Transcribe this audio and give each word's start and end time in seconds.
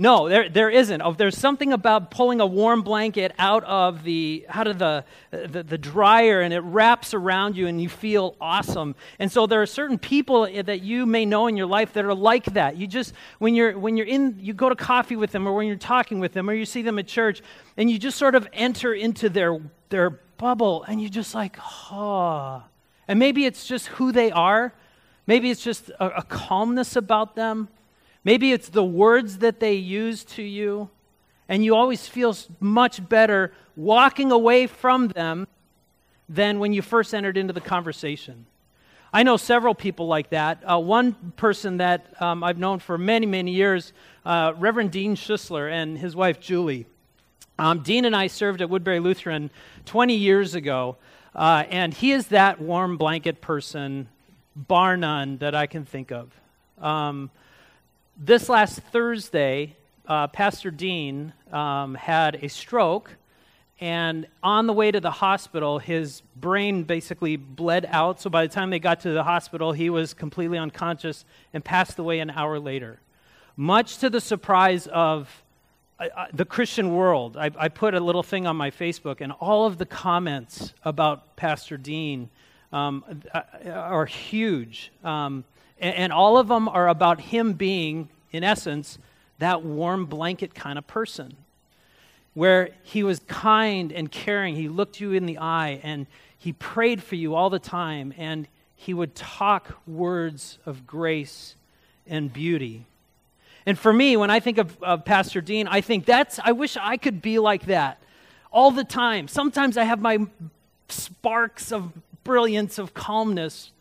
No, 0.00 0.30
there, 0.30 0.48
there 0.48 0.70
isn't. 0.70 1.02
Oh, 1.02 1.12
there's 1.12 1.36
something 1.36 1.74
about 1.74 2.10
pulling 2.10 2.40
a 2.40 2.46
warm 2.46 2.80
blanket 2.80 3.32
out 3.38 3.62
of 3.64 4.02
the 4.02 4.46
out 4.48 4.66
of 4.66 4.78
the, 4.78 5.04
the, 5.30 5.62
the 5.62 5.76
dryer 5.76 6.40
and 6.40 6.54
it 6.54 6.60
wraps 6.60 7.12
around 7.12 7.54
you 7.54 7.66
and 7.66 7.82
you 7.82 7.90
feel 7.90 8.34
awesome. 8.40 8.94
And 9.18 9.30
so 9.30 9.46
there 9.46 9.60
are 9.60 9.66
certain 9.66 9.98
people 9.98 10.48
that 10.50 10.80
you 10.80 11.04
may 11.04 11.26
know 11.26 11.48
in 11.48 11.56
your 11.58 11.66
life 11.66 11.92
that 11.92 12.06
are 12.06 12.14
like 12.14 12.46
that. 12.54 12.78
You 12.78 12.86
just 12.86 13.12
when 13.40 13.54
you're 13.54 13.78
when 13.78 13.98
you're 13.98 14.06
in 14.06 14.38
you 14.40 14.54
go 14.54 14.70
to 14.70 14.74
coffee 14.74 15.16
with 15.16 15.32
them 15.32 15.46
or 15.46 15.52
when 15.52 15.66
you're 15.66 15.76
talking 15.76 16.18
with 16.18 16.32
them 16.32 16.48
or 16.48 16.54
you 16.54 16.64
see 16.64 16.80
them 16.80 16.98
at 16.98 17.06
church 17.06 17.42
and 17.76 17.90
you 17.90 17.98
just 17.98 18.16
sort 18.16 18.34
of 18.34 18.48
enter 18.54 18.94
into 18.94 19.28
their 19.28 19.60
their 19.90 20.08
bubble 20.08 20.82
and 20.84 21.02
you 21.02 21.10
just 21.10 21.34
like, 21.34 21.58
oh, 21.92 22.62
and 23.10 23.18
maybe 23.18 23.44
it's 23.44 23.66
just 23.66 23.88
who 23.88 24.12
they 24.12 24.30
are. 24.30 24.72
Maybe 25.26 25.50
it's 25.50 25.64
just 25.64 25.88
a, 25.98 26.18
a 26.18 26.22
calmness 26.22 26.94
about 26.94 27.34
them. 27.34 27.68
Maybe 28.22 28.52
it's 28.52 28.68
the 28.68 28.84
words 28.84 29.38
that 29.38 29.58
they 29.58 29.74
use 29.74 30.22
to 30.36 30.44
you. 30.44 30.90
And 31.48 31.64
you 31.64 31.74
always 31.74 32.06
feel 32.06 32.36
much 32.60 33.08
better 33.08 33.52
walking 33.74 34.30
away 34.30 34.68
from 34.68 35.08
them 35.08 35.48
than 36.28 36.60
when 36.60 36.72
you 36.72 36.82
first 36.82 37.12
entered 37.12 37.36
into 37.36 37.52
the 37.52 37.60
conversation. 37.60 38.46
I 39.12 39.24
know 39.24 39.36
several 39.36 39.74
people 39.74 40.06
like 40.06 40.30
that. 40.30 40.62
Uh, 40.62 40.78
one 40.78 41.14
person 41.36 41.78
that 41.78 42.14
um, 42.22 42.44
I've 42.44 42.58
known 42.58 42.78
for 42.78 42.96
many, 42.96 43.26
many 43.26 43.50
years, 43.50 43.92
uh, 44.24 44.52
Reverend 44.56 44.92
Dean 44.92 45.16
Schussler 45.16 45.68
and 45.68 45.98
his 45.98 46.14
wife 46.14 46.38
Julie. 46.38 46.86
Um, 47.58 47.82
Dean 47.82 48.04
and 48.04 48.14
I 48.14 48.28
served 48.28 48.62
at 48.62 48.70
Woodbury 48.70 49.00
Lutheran 49.00 49.50
20 49.86 50.14
years 50.14 50.54
ago. 50.54 50.96
Uh, 51.34 51.64
and 51.70 51.94
he 51.94 52.12
is 52.12 52.28
that 52.28 52.60
warm 52.60 52.96
blanket 52.96 53.40
person, 53.40 54.08
bar 54.56 54.96
none, 54.96 55.38
that 55.38 55.54
I 55.54 55.66
can 55.66 55.84
think 55.84 56.10
of. 56.10 56.32
Um, 56.78 57.30
this 58.16 58.48
last 58.48 58.80
Thursday, 58.80 59.76
uh, 60.06 60.26
Pastor 60.26 60.70
Dean 60.70 61.32
um, 61.52 61.94
had 61.94 62.42
a 62.42 62.48
stroke, 62.48 63.16
and 63.80 64.26
on 64.42 64.66
the 64.66 64.72
way 64.72 64.90
to 64.90 65.00
the 65.00 65.10
hospital, 65.10 65.78
his 65.78 66.20
brain 66.36 66.82
basically 66.82 67.36
bled 67.36 67.88
out. 67.90 68.20
So 68.20 68.28
by 68.28 68.46
the 68.46 68.52
time 68.52 68.70
they 68.70 68.78
got 68.78 69.00
to 69.00 69.10
the 69.10 69.24
hospital, 69.24 69.72
he 69.72 69.88
was 69.88 70.12
completely 70.12 70.58
unconscious 70.58 71.24
and 71.54 71.64
passed 71.64 71.98
away 71.98 72.20
an 72.20 72.28
hour 72.30 72.58
later. 72.58 73.00
Much 73.56 73.98
to 73.98 74.10
the 74.10 74.20
surprise 74.20 74.86
of 74.88 75.42
the 76.32 76.44
Christian 76.44 76.94
world. 76.94 77.36
I, 77.36 77.50
I, 77.58 77.68
put 77.68 77.94
a 77.94 78.00
little 78.00 78.22
thing 78.22 78.46
on 78.46 78.56
my 78.56 78.70
Facebook, 78.70 79.20
and 79.20 79.32
all 79.32 79.66
of 79.66 79.78
the 79.78 79.86
comments 79.86 80.72
about 80.82 81.36
Pastor 81.36 81.76
Dean 81.76 82.30
um, 82.72 83.04
uh, 83.34 83.42
are 83.70 84.06
huge. 84.06 84.92
Um, 85.04 85.44
and, 85.78 85.94
and, 85.94 86.12
all 86.12 86.38
of 86.38 86.48
them 86.48 86.68
are 86.68 86.88
about 86.88 87.20
him 87.20 87.52
being, 87.52 88.08
in 88.32 88.44
essence, 88.44 88.98
that 89.38 89.62
warm 89.62 90.06
blanket 90.06 90.54
kind 90.54 90.78
of 90.78 90.86
person, 90.86 91.36
where 92.34 92.70
he 92.82 93.02
was 93.02 93.20
kind 93.26 93.92
and 93.92 94.10
caring. 94.10 94.54
He 94.54 94.68
looked 94.68 95.00
you 95.00 95.12
in 95.12 95.26
the 95.26 95.38
eye, 95.38 95.80
and 95.82 96.06
he 96.38 96.52
prayed 96.52 97.02
for 97.02 97.16
you 97.16 97.34
all 97.34 97.50
the 97.50 97.58
time, 97.58 98.14
and 98.16 98.48
he 98.74 98.94
would 98.94 99.14
talk 99.14 99.76
words 99.86 100.58
of 100.64 100.86
grace 100.86 101.56
and 102.06 102.32
beauty. 102.32 102.86
And 103.66 103.78
for 103.78 103.92
me, 103.92 104.16
when 104.16 104.30
I 104.30 104.40
think 104.40 104.58
of, 104.58 104.82
of 104.82 105.04
Pastor 105.04 105.40
Dean, 105.40 105.68
I 105.68 105.80
think 105.80 106.06
that's, 106.06 106.40
I 106.42 106.52
wish 106.52 106.76
I 106.76 106.96
could 106.96 107.20
be 107.20 107.38
like 107.38 107.66
that 107.66 108.02
all 108.50 108.70
the 108.70 108.84
time. 108.84 109.28
Sometimes 109.28 109.76
I 109.76 109.84
have 109.84 110.00
my 110.00 110.18
sparks 110.88 111.72
of 111.72 111.92
brilliance, 112.24 112.78
of 112.78 112.94
calmness, 112.94 113.72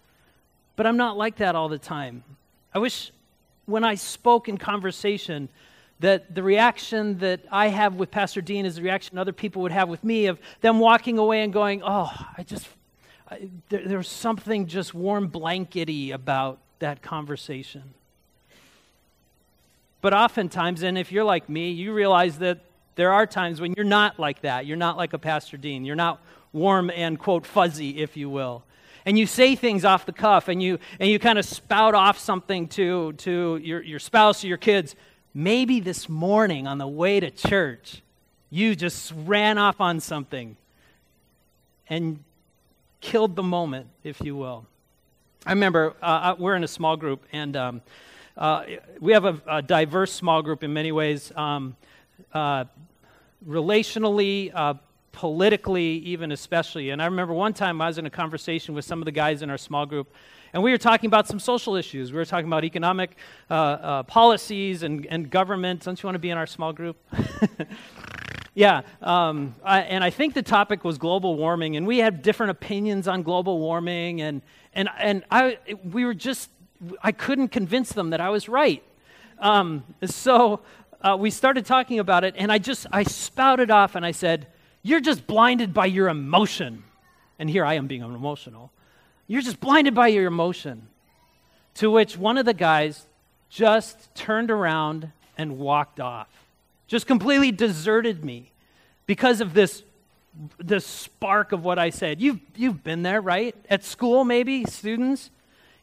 but 0.76 0.86
I'm 0.86 0.98
not 0.98 1.18
like 1.18 1.38
that 1.38 1.56
all 1.56 1.70
the 1.70 1.80
time. 1.80 2.24
I 2.74 2.80
wish 2.80 3.12
when 3.66 3.84
I 3.84 3.96
spoke 3.96 4.50
in 4.50 4.58
conversation, 4.58 5.50
that 6.00 6.34
the 6.34 6.42
reaction 6.42 7.18
that 7.20 7.42
I 7.52 7.68
have 7.68 7.96
with 7.96 8.10
Pastor 8.10 8.42
Dean 8.42 8.66
is 8.66 8.76
the 8.76 8.82
reaction 8.82 9.18
other 9.18 9.34
people 9.34 9.62
would 9.64 9.72
have 9.72 9.90
with 9.90 10.04
me 10.04 10.28
of 10.28 10.40
them 10.62 10.80
walking 10.80 11.18
away 11.18 11.42
and 11.42 11.52
going, 11.52 11.82
Oh, 11.84 12.12
I 12.38 12.44
just, 12.44 12.68
I, 13.30 13.50
there, 13.70 13.86
there's 13.86 14.10
something 14.10 14.68
just 14.68 14.94
warm 14.94 15.28
blankety 15.28 16.12
about 16.12 16.60
that 16.80 17.02
conversation. 17.02 17.94
But 20.02 20.14
oftentimes, 20.14 20.84
and 20.84 20.98
if 20.98 21.12
you're 21.12 21.24
like 21.24 21.50
me, 21.50 21.72
you 21.72 21.94
realize 21.94 22.40
that 22.40 22.60
there 22.96 23.12
are 23.12 23.26
times 23.26 23.62
when 23.62 23.74
you're 23.74 23.86
not 23.86 24.20
like 24.20 24.42
that. 24.42 24.66
You're 24.66 24.78
not 24.78 24.98
like 24.98 25.14
a 25.14 25.18
Pastor 25.18 25.58
Dean. 25.58 25.86
You're 25.86 25.96
not 25.96 26.22
warm 26.54 26.90
and, 26.90 27.20
quote, 27.20 27.46
fuzzy, 27.46 28.02
if 28.02 28.18
you 28.18 28.30
will. 28.30 28.64
And 29.06 29.18
you 29.18 29.26
say 29.26 29.56
things 29.56 29.86
off 29.86 30.06
the 30.06 30.14
cuff 30.14 30.48
and 30.48 30.62
you, 30.62 30.80
and 31.00 31.10
you 31.10 31.20
kind 31.20 31.40
of 31.40 31.46
spout 31.46 31.96
off 31.96 32.20
something 32.20 32.68
to, 32.70 33.14
to 33.14 33.60
your, 33.64 33.82
your 33.82 34.00
spouse 34.00 34.44
or 34.44 34.48
your 34.48 34.58
kids. 34.58 34.96
Maybe 35.34 35.80
this 35.80 36.10
morning 36.10 36.68
on 36.68 36.78
the 36.78 36.88
way 36.88 37.20
to 37.20 37.32
church, 37.32 38.02
you 38.50 38.76
just 38.76 39.14
ran 39.26 39.58
off 39.58 39.80
on 39.80 40.00
something 40.00 40.58
and 41.90 42.24
killed 43.02 43.36
the 43.36 43.44
moment, 43.44 43.88
if 44.04 44.22
you 44.22 44.36
will. 44.36 44.66
I 45.46 45.52
remember 45.52 45.96
uh, 46.02 46.06
uh 46.06 46.36
we're 46.38 46.56
in 46.56 46.64
a 46.64 46.68
small 46.68 46.98
group, 46.98 47.24
and 47.32 47.56
um, 47.56 47.82
uh, 48.40 48.64
we 49.02 49.12
have 49.12 49.26
a, 49.26 49.42
a, 49.48 49.62
diverse 49.62 50.14
small 50.14 50.42
group 50.42 50.64
in 50.64 50.72
many 50.72 50.94
ways, 50.94 51.30
um, 51.36 51.76
uh, 52.34 52.64
relationally, 53.46 54.50
uh, 54.56 54.76
politically, 55.12 55.98
even 55.98 56.32
especially. 56.32 56.92
And 56.92 57.02
I 57.02 57.06
remember 57.06 57.34
one 57.34 57.54
time 57.54 57.82
I 57.82 57.88
was 57.88 57.98
in 57.98 58.06
a 58.06 58.10
conversation 58.10 58.74
with 58.74 58.86
some 58.86 59.00
of 59.00 59.06
the 59.06 59.12
guys 59.12 59.42
in 59.42 59.50
our 59.50 59.58
small 59.58 59.86
group, 59.86 60.14
and 60.54 60.64
we 60.64 60.72
were 60.72 60.78
talking 60.78 61.08
about 61.08 61.28
some 61.28 61.38
social 61.38 61.76
issues. 61.76 62.14
We 62.14 62.18
were 62.18 62.24
talking 62.26 62.48
about 62.48 62.64
economic 62.64 63.18
uh, 63.50 63.54
uh, 63.54 64.04
policies 64.04 64.84
and, 64.84 65.06
and 65.08 65.30
government. 65.30 65.84
Don't 65.84 66.02
you 66.02 66.08
want 66.08 66.16
to 66.16 66.20
be 66.20 66.30
in 66.30 66.38
our 66.38 66.48
small 66.48 66.72
group? 66.72 66.96
yeah, 68.54 68.84
um, 69.02 69.54
I, 69.66 69.82
and 69.82 70.02
I 70.02 70.12
think 70.12 70.34
the 70.34 70.42
topic 70.42 70.86
was 70.86 70.98
global 70.98 71.36
warming, 71.36 71.76
and 71.76 71.86
we 71.86 71.98
had 71.98 72.22
different 72.22 72.52
opinions 72.52 73.06
on 73.10 73.22
global 73.22 73.60
warming, 73.60 74.22
and 74.22 74.42
and 74.74 74.88
and 74.98 75.26
I 75.30 75.58
we 75.84 76.06
were 76.06 76.14
just 76.14 76.50
I 77.02 77.12
couldn't 77.12 77.50
convince 77.50 77.92
them 77.92 78.12
that 78.12 78.22
I 78.22 78.30
was 78.30 78.48
right. 78.48 78.84
Um, 79.40 79.84
so 80.06 80.62
uh, 81.02 81.18
we 81.20 81.30
started 81.30 81.66
talking 81.66 82.00
about 82.00 82.24
it, 82.24 82.36
and 82.38 82.52
I 82.52 82.58
just 82.58 82.88
I 82.92 83.04
spouted 83.04 83.72
off 83.72 83.96
and 83.96 84.06
I 84.06 84.12
said, 84.12 84.48
"You're 84.84 85.00
just 85.00 85.28
blinded 85.28 85.74
by 85.74 85.86
your 85.86 86.10
emotion." 86.10 86.84
And 87.38 87.50
here 87.50 87.64
I 87.64 87.76
am 87.76 87.88
being 87.88 88.02
emotional. 88.02 88.72
You're 89.28 89.42
just 89.42 89.60
blinded 89.60 89.96
by 89.96 90.08
your 90.08 90.28
emotion. 90.28 90.88
To 91.76 91.90
which 91.90 92.18
one 92.18 92.38
of 92.38 92.46
the 92.46 92.54
guys 92.54 93.08
just 93.50 94.14
turned 94.14 94.52
around 94.52 95.12
and 95.38 95.58
walked 95.58 96.00
off. 96.00 96.28
Just 96.88 97.08
completely 97.08 97.52
deserted 97.52 98.26
me 98.26 98.52
because 99.06 99.42
of 99.42 99.54
this 99.54 99.84
this 100.60 100.86
spark 100.86 101.52
of 101.52 101.64
what 101.64 101.80
I 101.80 101.90
said. 101.90 102.22
You've 102.22 102.40
you've 102.56 102.84
been 102.84 103.04
there, 103.04 103.22
right? 103.22 103.56
At 103.70 103.84
school 103.84 104.26
maybe, 104.26 104.66
students, 104.66 105.32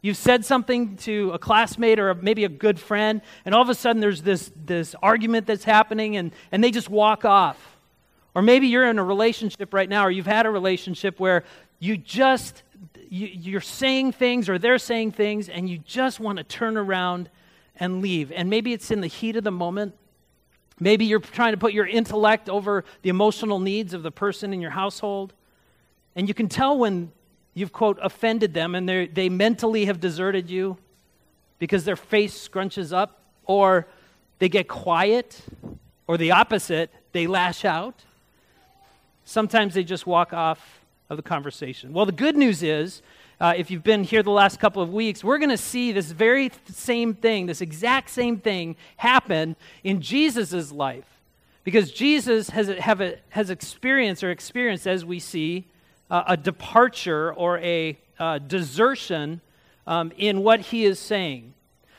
you've 0.03 0.17
said 0.17 0.45
something 0.45 0.97
to 0.99 1.33
a 1.33 1.39
classmate 1.39 1.99
or 1.99 2.15
maybe 2.15 2.45
a 2.45 2.49
good 2.49 2.79
friend 2.79 3.21
and 3.45 3.55
all 3.55 3.63
of 3.63 3.69
a 3.69 3.75
sudden 3.75 4.01
there's 4.01 4.23
this 4.23 4.51
this 4.65 4.95
argument 5.03 5.47
that's 5.47 5.65
happening 5.65 6.17
and 6.17 6.33
and 6.53 6.63
they 6.63 6.71
just 6.71 6.89
walk 6.89 7.25
off. 7.25 7.77
Or 8.35 8.43
maybe 8.43 8.67
you're 8.67 8.87
in 8.87 8.99
a 8.99 9.05
relationship 9.05 9.73
right 9.73 9.89
now 9.89 10.05
or 10.05 10.11
you've 10.11 10.27
had 10.27 10.45
a 10.45 10.51
relationship 10.51 11.19
where 11.19 11.45
you 11.79 11.97
just 11.97 12.63
you, 13.09 13.29
you're 13.29 13.61
saying 13.61 14.13
things 14.13 14.49
or 14.49 14.59
they're 14.59 14.79
saying 14.79 15.13
things 15.13 15.49
and 15.49 15.69
you 15.69 15.79
just 15.79 16.21
want 16.21 16.39
to 16.39 16.45
turn 16.45 16.77
around 16.77 17.31
and 17.77 18.03
leave. 18.03 18.33
And 18.33 18.51
maybe 18.51 18.73
it's 18.73 18.91
in 18.91 19.01
the 19.01 19.07
heat 19.07 19.37
of 19.37 19.45
the 19.45 19.51
moment. 19.51 19.95
Maybe 20.79 21.07
you're 21.07 21.21
trying 21.21 21.53
to 21.53 21.59
put 21.59 21.73
your 21.73 21.87
intellect 21.87 22.49
over 22.49 22.85
the 23.03 23.09
emotional 23.09 23.59
needs 23.59 23.95
of 23.95 24.03
the 24.03 24.11
person 24.11 24.53
in 24.53 24.61
your 24.61 24.71
household. 24.71 25.33
And 26.15 26.29
you 26.29 26.35
can 26.35 26.49
tell 26.49 26.77
when 26.77 27.13
you've, 27.57 27.73
quote, 27.73 27.99
offended 28.03 28.53
them 28.53 28.75
and 28.75 28.87
they 28.87 29.31
mentally 29.31 29.87
have 29.87 29.99
deserted 29.99 30.51
you 30.51 30.77
because 31.59 31.87
their 31.87 31.97
face 31.97 32.49
scrunches 32.49 32.93
up, 32.93 33.23
or 33.47 33.89
they 34.39 34.49
get 34.51 34.69
quiet, 34.69 35.41
or 36.07 36.19
the 36.19 36.31
opposite, 36.31 36.91
they 37.13 37.27
lash 37.27 37.65
out. 37.65 38.05
Sometimes 39.25 39.73
they 39.73 39.85
just 39.85 40.07
walk 40.07 40.35
off 40.35 40.81
of 41.09 41.17
the 41.17 41.23
conversation. 41.23 41.95
Well, 41.95 42.05
the 42.05 42.13
good 42.13 42.37
news 42.37 42.63
is 42.63 43.01
uh, 43.41 43.55
if 43.57 43.71
you've 43.71 43.83
been 43.83 44.05
here 44.05 44.23
the 44.23 44.31
last 44.31 44.61
couple 44.61 44.83
of 44.83 44.93
weeks, 44.93 45.25
we're 45.25 45.39
going 45.39 45.49
to 45.49 45.57
see 45.57 45.93
this 45.93 46.13
very 46.13 46.53
same 46.71 47.15
thing, 47.15 47.47
this 47.47 47.63
exact 47.63 48.11
same 48.11 48.37
thing 48.37 48.77
happen 48.99 49.57
in 49.83 50.03
Jesus' 50.03 50.73
life. 50.73 51.07
Because 51.65 51.91
Jesus 51.91 52.51
has, 52.51 52.69
have 52.69 53.01
a, 53.01 53.17
has 53.31 53.49
experienced 53.49 54.23
or 54.23 54.31
experienced, 54.31 54.87
as 54.87 55.07
we 55.07 55.19
see, 55.19 55.65
uh, 56.11 56.25
a 56.29 56.37
departure 56.37 57.33
or 57.35 57.59
a 57.59 57.99
uh, 58.19 58.39
desertion 58.39 59.41
um, 59.87 60.13
in 60.17 60.43
what 60.43 60.61
he 60.61 60.85
is 60.85 60.99
saying. 60.99 61.55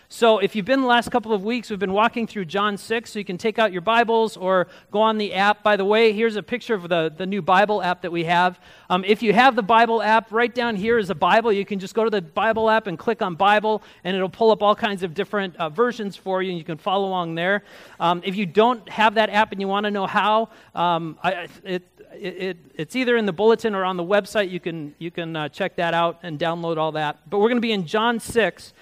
So, 0.10 0.40
if 0.40 0.56
you've 0.56 0.66
been 0.66 0.80
the 0.80 0.88
last 0.88 1.12
couple 1.12 1.34
of 1.34 1.44
weeks, 1.44 1.70
we've 1.70 1.80
been 1.80 1.92
walking 1.92 2.28
through 2.28 2.46
John 2.46 2.78
6, 2.78 3.12
so 3.12 3.20
you 3.20 3.26
can 3.26 3.38
take 3.38 3.60
out 3.60 3.74
your 3.74 3.82
Bibles 3.82 4.38
or 4.38 4.68
go 4.90 5.02
on 5.02 5.18
the 5.18 5.34
app. 5.34 5.64
By 5.64 5.76
the 5.76 5.84
way, 5.84 6.14
here's 6.14 6.38
a 6.38 6.44
picture 6.44 6.74
of 6.74 6.88
the, 6.88 7.14
the 7.16 7.26
new 7.26 7.42
Bible 7.42 7.82
app 7.82 8.04
that 8.04 8.12
we 8.12 8.24
have. 8.24 8.58
Um, 8.90 9.04
if 9.04 9.22
you 9.22 9.34
have 9.34 9.58
the 9.58 9.64
Bible 9.64 10.02
app, 10.02 10.32
right 10.32 10.54
down 10.56 10.78
here 10.78 10.98
is 10.98 11.10
a 11.10 11.16
Bible. 11.16 11.52
You 11.52 11.66
can 11.66 11.78
just 11.78 11.94
go 11.94 12.06
to 12.06 12.10
the 12.10 12.22
Bible 12.22 12.70
app 12.70 12.88
and 12.88 12.98
click 12.98 13.22
on 13.22 13.36
Bible, 13.36 13.84
and 14.06 14.16
it'll 14.16 14.30
pull 14.30 14.52
up 14.52 14.64
all 14.64 14.76
kinds 14.76 15.04
of 15.04 15.14
different 15.14 15.58
uh, 15.58 15.68
versions 15.68 16.16
for 16.16 16.42
you, 16.42 16.52
and 16.52 16.58
you 16.58 16.64
can 16.64 16.78
follow 16.78 17.10
along 17.10 17.36
there. 17.36 17.66
Um, 18.00 18.22
if 18.24 18.38
you 18.38 18.46
don't 18.46 18.88
have 18.88 19.16
that 19.16 19.30
app 19.30 19.52
and 19.52 19.60
you 19.60 19.68
want 19.68 19.84
to 19.88 19.92
know 19.92 20.08
how, 20.08 20.48
um, 20.74 21.20
I, 21.22 21.50
it, 21.66 21.84
it, 22.22 22.58
it's 22.76 22.96
either 22.96 23.18
in 23.18 23.26
the 23.26 23.34
bulletin 23.34 23.76
or 23.76 23.86
on 23.86 23.98
the 23.98 24.04
website. 24.04 24.50
You 24.50 24.60
can, 24.60 24.96
you 25.00 25.12
can 25.12 25.36
uh, 25.36 25.50
check 25.50 25.76
that 25.78 25.94
out 25.94 26.20
and 26.24 26.40
download 26.40 26.78
all 26.78 26.92
that. 26.94 27.30
But 27.30 27.40
we're 27.40 27.50
going 27.50 27.58
to 27.58 27.62
be 27.62 27.72
in 27.72 27.86
John 27.86 28.20
6 28.20 28.74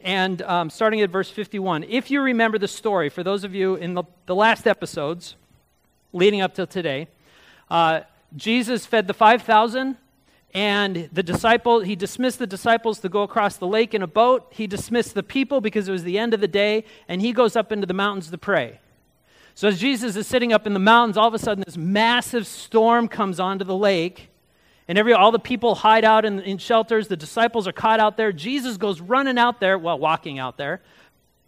and 0.00 0.42
um, 0.42 0.70
starting 0.70 1.00
at 1.00 1.10
verse 1.10 1.30
51. 1.30 1.84
If 1.84 2.10
you 2.10 2.20
remember 2.20 2.58
the 2.58 2.68
story, 2.68 3.08
for 3.08 3.22
those 3.22 3.44
of 3.44 3.54
you 3.54 3.74
in 3.74 3.94
the, 3.94 4.04
the 4.26 4.34
last 4.34 4.66
episodes 4.66 5.36
leading 6.12 6.40
up 6.40 6.54
to 6.54 6.66
today, 6.66 7.08
uh, 7.70 8.00
Jesus 8.36 8.86
fed 8.86 9.06
the 9.06 9.14
5,000, 9.14 9.96
and 10.54 11.08
the 11.12 11.22
disciple, 11.22 11.80
he 11.80 11.96
dismissed 11.96 12.38
the 12.38 12.46
disciples 12.46 13.00
to 13.00 13.08
go 13.08 13.22
across 13.22 13.56
the 13.56 13.66
lake 13.66 13.92
in 13.92 14.02
a 14.02 14.06
boat. 14.06 14.46
He 14.50 14.68
dismissed 14.68 15.14
the 15.14 15.24
people 15.24 15.60
because 15.60 15.88
it 15.88 15.92
was 15.92 16.04
the 16.04 16.16
end 16.16 16.32
of 16.32 16.40
the 16.40 16.48
day, 16.48 16.84
and 17.08 17.20
he 17.20 17.32
goes 17.32 17.56
up 17.56 17.72
into 17.72 17.86
the 17.86 17.94
mountains 17.94 18.30
to 18.30 18.38
pray. 18.38 18.78
So 19.56 19.68
as 19.68 19.78
Jesus 19.78 20.16
is 20.16 20.26
sitting 20.26 20.52
up 20.52 20.66
in 20.66 20.74
the 20.74 20.80
mountains, 20.80 21.16
all 21.16 21.28
of 21.28 21.34
a 21.34 21.38
sudden 21.38 21.62
this 21.64 21.76
massive 21.76 22.46
storm 22.46 23.06
comes 23.06 23.38
onto 23.38 23.64
the 23.64 23.76
lake 23.76 24.30
and 24.88 24.98
every, 24.98 25.12
all 25.12 25.30
the 25.30 25.38
people 25.38 25.76
hide 25.76 26.04
out 26.04 26.24
in, 26.24 26.40
in 26.40 26.58
shelters. 26.58 27.08
The 27.08 27.16
disciples 27.16 27.66
are 27.66 27.72
caught 27.72 28.00
out 28.00 28.16
there. 28.16 28.32
Jesus 28.32 28.76
goes 28.76 29.00
running 29.00 29.38
out 29.38 29.60
there, 29.60 29.78
well, 29.78 29.98
walking 29.98 30.38
out 30.38 30.56
there. 30.56 30.82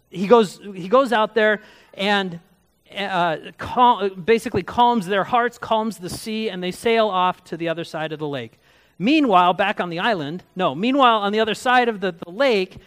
He 0.09 0.25
goes, 0.25 0.59
he 0.73 0.87
goes 0.87 1.11
out 1.11 1.35
there 1.35 1.61
and 1.93 2.39
uh, 2.95 3.37
cal- 3.57 4.09
basically 4.09 4.63
calms 4.63 5.05
their 5.05 5.25
hearts, 5.25 5.57
calms 5.57 5.97
the 5.97 6.09
sea, 6.09 6.49
and 6.49 6.63
they 6.63 6.71
sail 6.71 7.09
off 7.09 7.43
to 7.43 7.57
the 7.57 7.67
other 7.67 7.83
side 7.83 8.13
of 8.13 8.19
the 8.19 8.27
lake. 8.27 8.59
Meanwhile, 8.97 9.53
back 9.53 9.79
on 9.79 9.89
the 9.89 9.99
island, 9.99 10.43
no, 10.55 10.73
meanwhile, 10.73 11.19
on 11.19 11.33
the 11.33 11.39
other 11.41 11.53
side 11.53 11.89
of 11.89 11.99
the, 11.99 12.13
the 12.13 12.31
lake, 12.31 12.77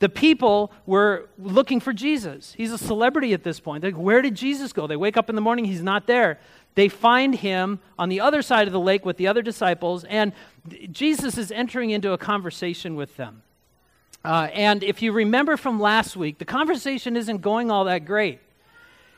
the 0.00 0.08
people 0.08 0.72
were 0.86 1.28
looking 1.38 1.78
for 1.78 1.92
Jesus. 1.92 2.54
He's 2.56 2.72
a 2.72 2.78
celebrity 2.78 3.32
at 3.32 3.44
this 3.44 3.60
point. 3.60 3.84
Like, 3.84 3.94
where 3.94 4.22
did 4.22 4.34
Jesus 4.34 4.72
go? 4.72 4.86
They 4.86 4.96
wake 4.96 5.16
up 5.16 5.28
in 5.28 5.36
the 5.36 5.42
morning, 5.42 5.66
he's 5.66 5.82
not 5.82 6.06
there. 6.06 6.40
They 6.74 6.88
find 6.88 7.34
him 7.34 7.80
on 7.98 8.08
the 8.08 8.20
other 8.20 8.42
side 8.42 8.66
of 8.66 8.72
the 8.72 8.80
lake 8.80 9.04
with 9.04 9.18
the 9.18 9.28
other 9.28 9.42
disciples, 9.42 10.04
and 10.04 10.32
Jesus 10.90 11.36
is 11.36 11.52
entering 11.52 11.90
into 11.90 12.12
a 12.12 12.18
conversation 12.18 12.96
with 12.96 13.16
them. 13.16 13.42
Uh, 14.24 14.48
and 14.52 14.82
if 14.82 15.02
you 15.02 15.12
remember 15.12 15.56
from 15.56 15.80
last 15.80 16.16
week, 16.16 16.38
the 16.38 16.44
conversation 16.44 17.16
isn't 17.16 17.38
going 17.38 17.70
all 17.70 17.84
that 17.84 18.04
great. 18.04 18.40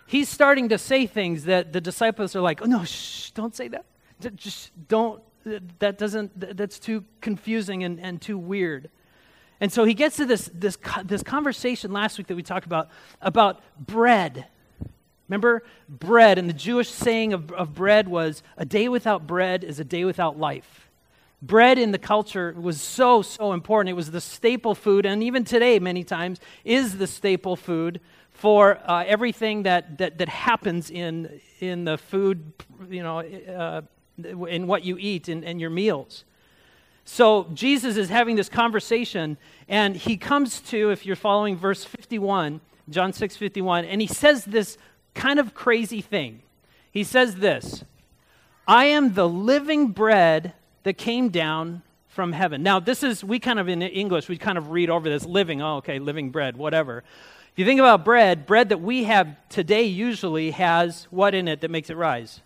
He's 0.06 0.28
starting 0.28 0.68
to 0.70 0.78
say 0.78 1.06
things 1.06 1.44
that 1.44 1.72
the 1.72 1.80
disciples 1.80 2.34
are 2.34 2.40
like, 2.40 2.62
oh, 2.62 2.66
no, 2.66 2.84
shh, 2.84 3.30
don't 3.30 3.54
say 3.54 3.68
that. 3.68 3.84
Just 4.36 4.70
don't, 4.88 5.22
that 5.78 5.98
doesn't, 5.98 6.56
that's 6.56 6.78
too 6.78 7.04
confusing 7.20 7.84
and, 7.84 8.00
and 8.00 8.20
too 8.20 8.38
weird. 8.38 8.90
And 9.62 9.72
so 9.72 9.84
he 9.84 9.94
gets 9.94 10.16
to 10.16 10.26
this, 10.26 10.50
this, 10.52 10.76
this 11.04 11.22
conversation 11.22 11.90
last 11.90 12.18
week 12.18 12.26
that 12.26 12.36
we 12.36 12.42
talked 12.42 12.66
about, 12.66 12.90
about 13.22 13.62
bread 13.78 14.46
Remember 15.32 15.62
bread, 15.88 16.36
and 16.36 16.46
the 16.46 16.52
Jewish 16.52 16.90
saying 16.90 17.32
of, 17.32 17.50
of 17.52 17.72
bread 17.72 18.06
was 18.06 18.42
a 18.58 18.66
day 18.66 18.90
without 18.90 19.26
bread 19.26 19.64
is 19.64 19.80
a 19.80 19.84
day 19.84 20.04
without 20.04 20.38
life. 20.38 20.90
Bread 21.40 21.78
in 21.78 21.90
the 21.90 21.98
culture 21.98 22.54
was 22.60 22.78
so, 22.78 23.22
so 23.22 23.54
important. 23.54 23.88
It 23.88 23.96
was 23.96 24.10
the 24.10 24.20
staple 24.20 24.74
food, 24.74 25.06
and 25.06 25.22
even 25.22 25.42
today, 25.42 25.78
many 25.78 26.04
times, 26.04 26.38
is 26.66 26.98
the 26.98 27.06
staple 27.06 27.56
food 27.56 27.98
for 28.28 28.78
uh, 28.86 29.04
everything 29.06 29.62
that, 29.62 29.96
that, 29.96 30.18
that 30.18 30.28
happens 30.28 30.90
in, 30.90 31.40
in 31.60 31.86
the 31.86 31.96
food, 31.96 32.52
you 32.90 33.02
know, 33.02 33.20
uh, 33.20 33.80
in 34.46 34.66
what 34.66 34.84
you 34.84 34.98
eat 35.00 35.28
and, 35.28 35.46
and 35.46 35.62
your 35.62 35.70
meals. 35.70 36.24
So 37.12 37.46
Jesus 37.52 37.98
is 37.98 38.08
having 38.08 38.36
this 38.36 38.48
conversation, 38.48 39.36
and 39.68 39.94
he 39.94 40.16
comes 40.16 40.62
to, 40.62 40.88
if 40.92 41.04
you're 41.04 41.14
following 41.14 41.58
verse 41.58 41.84
51, 41.84 42.62
John 42.88 43.12
6 43.12 43.36
51, 43.36 43.84
and 43.84 44.00
he 44.00 44.06
says 44.06 44.46
this 44.46 44.78
kind 45.12 45.38
of 45.38 45.52
crazy 45.52 46.00
thing. 46.00 46.40
He 46.90 47.04
says 47.04 47.36
this 47.36 47.84
I 48.66 48.86
am 48.86 49.12
the 49.12 49.28
living 49.28 49.88
bread 49.88 50.54
that 50.84 50.94
came 50.94 51.28
down 51.28 51.82
from 52.08 52.32
heaven. 52.32 52.62
Now, 52.62 52.80
this 52.80 53.02
is, 53.02 53.22
we 53.22 53.38
kind 53.38 53.58
of 53.58 53.68
in 53.68 53.82
English, 53.82 54.30
we 54.30 54.38
kind 54.38 54.56
of 54.56 54.70
read 54.70 54.88
over 54.88 55.10
this 55.10 55.26
living, 55.26 55.60
oh, 55.60 55.76
okay, 55.76 55.98
living 55.98 56.30
bread, 56.30 56.56
whatever. 56.56 57.04
If 57.52 57.58
you 57.58 57.66
think 57.66 57.78
about 57.78 58.06
bread, 58.06 58.46
bread 58.46 58.70
that 58.70 58.80
we 58.80 59.04
have 59.04 59.36
today 59.50 59.82
usually 59.82 60.52
has 60.52 61.08
what 61.10 61.34
in 61.34 61.46
it 61.46 61.60
that 61.60 61.70
makes 61.70 61.90
it 61.90 61.98
rise? 61.98 62.40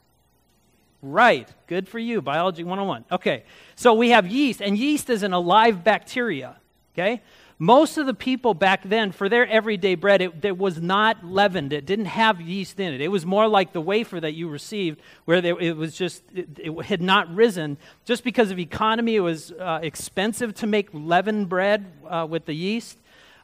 Right. 1.12 1.48
Good 1.68 1.88
for 1.88 1.98
you. 1.98 2.20
Biology 2.20 2.64
101. 2.64 3.04
Okay. 3.12 3.44
So 3.76 3.94
we 3.94 4.10
have 4.10 4.26
yeast, 4.26 4.60
and 4.60 4.76
yeast 4.76 5.08
is 5.08 5.22
an 5.22 5.32
alive 5.32 5.84
bacteria. 5.84 6.56
Okay? 6.94 7.22
Most 7.58 7.96
of 7.96 8.06
the 8.06 8.14
people 8.14 8.52
back 8.52 8.82
then, 8.84 9.12
for 9.12 9.28
their 9.28 9.46
everyday 9.46 9.94
bread, 9.94 10.20
it, 10.20 10.44
it, 10.44 10.58
was 10.58 10.80
not 10.80 11.25
leavened. 11.25 11.72
It 11.72 11.86
didn't 11.86 12.06
have 12.06 12.40
yeast 12.40 12.78
in 12.80 12.92
it. 12.92 13.00
It 13.00 13.08
was 13.08 13.25
more 13.25 13.48
like 13.48 13.72
the 13.72 13.80
wafer 13.80 14.20
that 14.20 14.32
you 14.32 14.48
received, 14.48 15.00
where 15.25 15.40
they, 15.40 15.50
it 15.50 15.76
was 15.76 15.94
just, 15.94 16.22
it, 16.34 16.48
it, 16.58 16.84
had 16.84 17.00
not 17.00 17.34
risen. 17.34 17.78
Just 18.04 18.25
because 18.25 18.50
of 18.50 18.58
economy, 18.58 19.16
it 19.16 19.20
was 19.20 19.52
uh, 19.52 19.78
expensive 19.82 20.54
to 20.56 20.66
make 20.66 20.88
leavened 20.92 21.48
bread 21.48 21.86
uh, 22.06 22.26
with 22.28 22.44
the 22.44 22.52
yeast. 22.52 22.98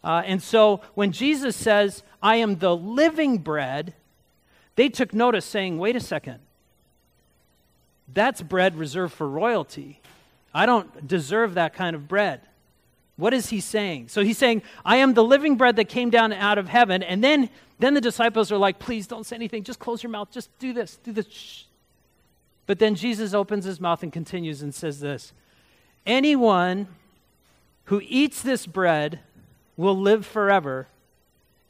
Uh, 0.04 0.23
and 0.26 0.42
so 0.42 0.83
when 0.95 1.12
Jesus 1.12 1.57
says, 1.57 2.02
I 2.23 2.37
am 2.37 2.59
the 2.59 2.76
living 2.76 3.38
bread, 3.38 3.95
they 4.75 4.88
took 4.88 5.14
notice, 5.14 5.45
saying, 5.45 5.78
wait 5.78 5.97
a 5.97 6.00
second. 6.00 6.40
That's 8.14 8.42
bread 8.42 8.76
reserved 8.76 9.14
for 9.14 9.28
royalty. 9.28 10.00
I 10.54 10.66
don't 10.66 11.07
deserve 11.07 11.54
that 11.54 11.75
kind 11.75 11.97
of 11.97 12.09
bread. 12.09 12.40
What 13.16 13.35
is 13.35 13.50
he 13.50 13.61
saying? 13.61 14.09
So 14.09 14.23
he's 14.23 14.38
saying, 14.38 14.62
I 14.85 14.97
am 14.97 15.14
the 15.14 15.25
living 15.25 15.57
bread 15.57 15.76
that 15.76 15.85
came 15.88 16.11
down 16.11 16.33
out 16.33 16.59
of 16.59 16.69
heaven. 16.69 17.02
And 17.02 17.23
then, 17.23 17.50
then 17.78 17.95
the 17.95 18.00
disciples 18.00 18.50
are 18.50 18.59
like, 18.59 18.78
please 18.78 19.07
don't 19.07 19.25
say 19.25 19.37
anything. 19.37 19.64
Just 19.64 19.78
close 19.78 20.02
your 20.02 20.11
mouth. 20.11 20.31
Just 20.31 20.57
do 20.59 20.73
this. 20.73 20.97
Do 20.97 21.12
this. 21.12 21.66
But 22.66 22.78
then 22.78 22.95
Jesus 22.95 23.35
opens 23.35 23.64
his 23.64 23.81
mouth 23.81 24.02
and 24.02 24.12
continues 24.12 24.62
and 24.62 24.75
says 24.75 25.00
this 25.00 25.33
Anyone 26.07 26.88
who 27.85 28.00
eats 28.04 28.42
this 28.42 28.66
bread 28.66 29.21
will 29.76 29.97
live 29.97 30.26
forever. 30.26 30.88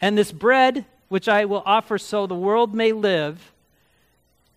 And 0.00 0.18
this 0.18 0.32
bread, 0.32 0.84
which 1.08 1.28
I 1.28 1.44
will 1.44 1.62
offer 1.64 1.98
so 1.98 2.26
the 2.26 2.34
world 2.34 2.74
may 2.74 2.92
live, 2.92 3.52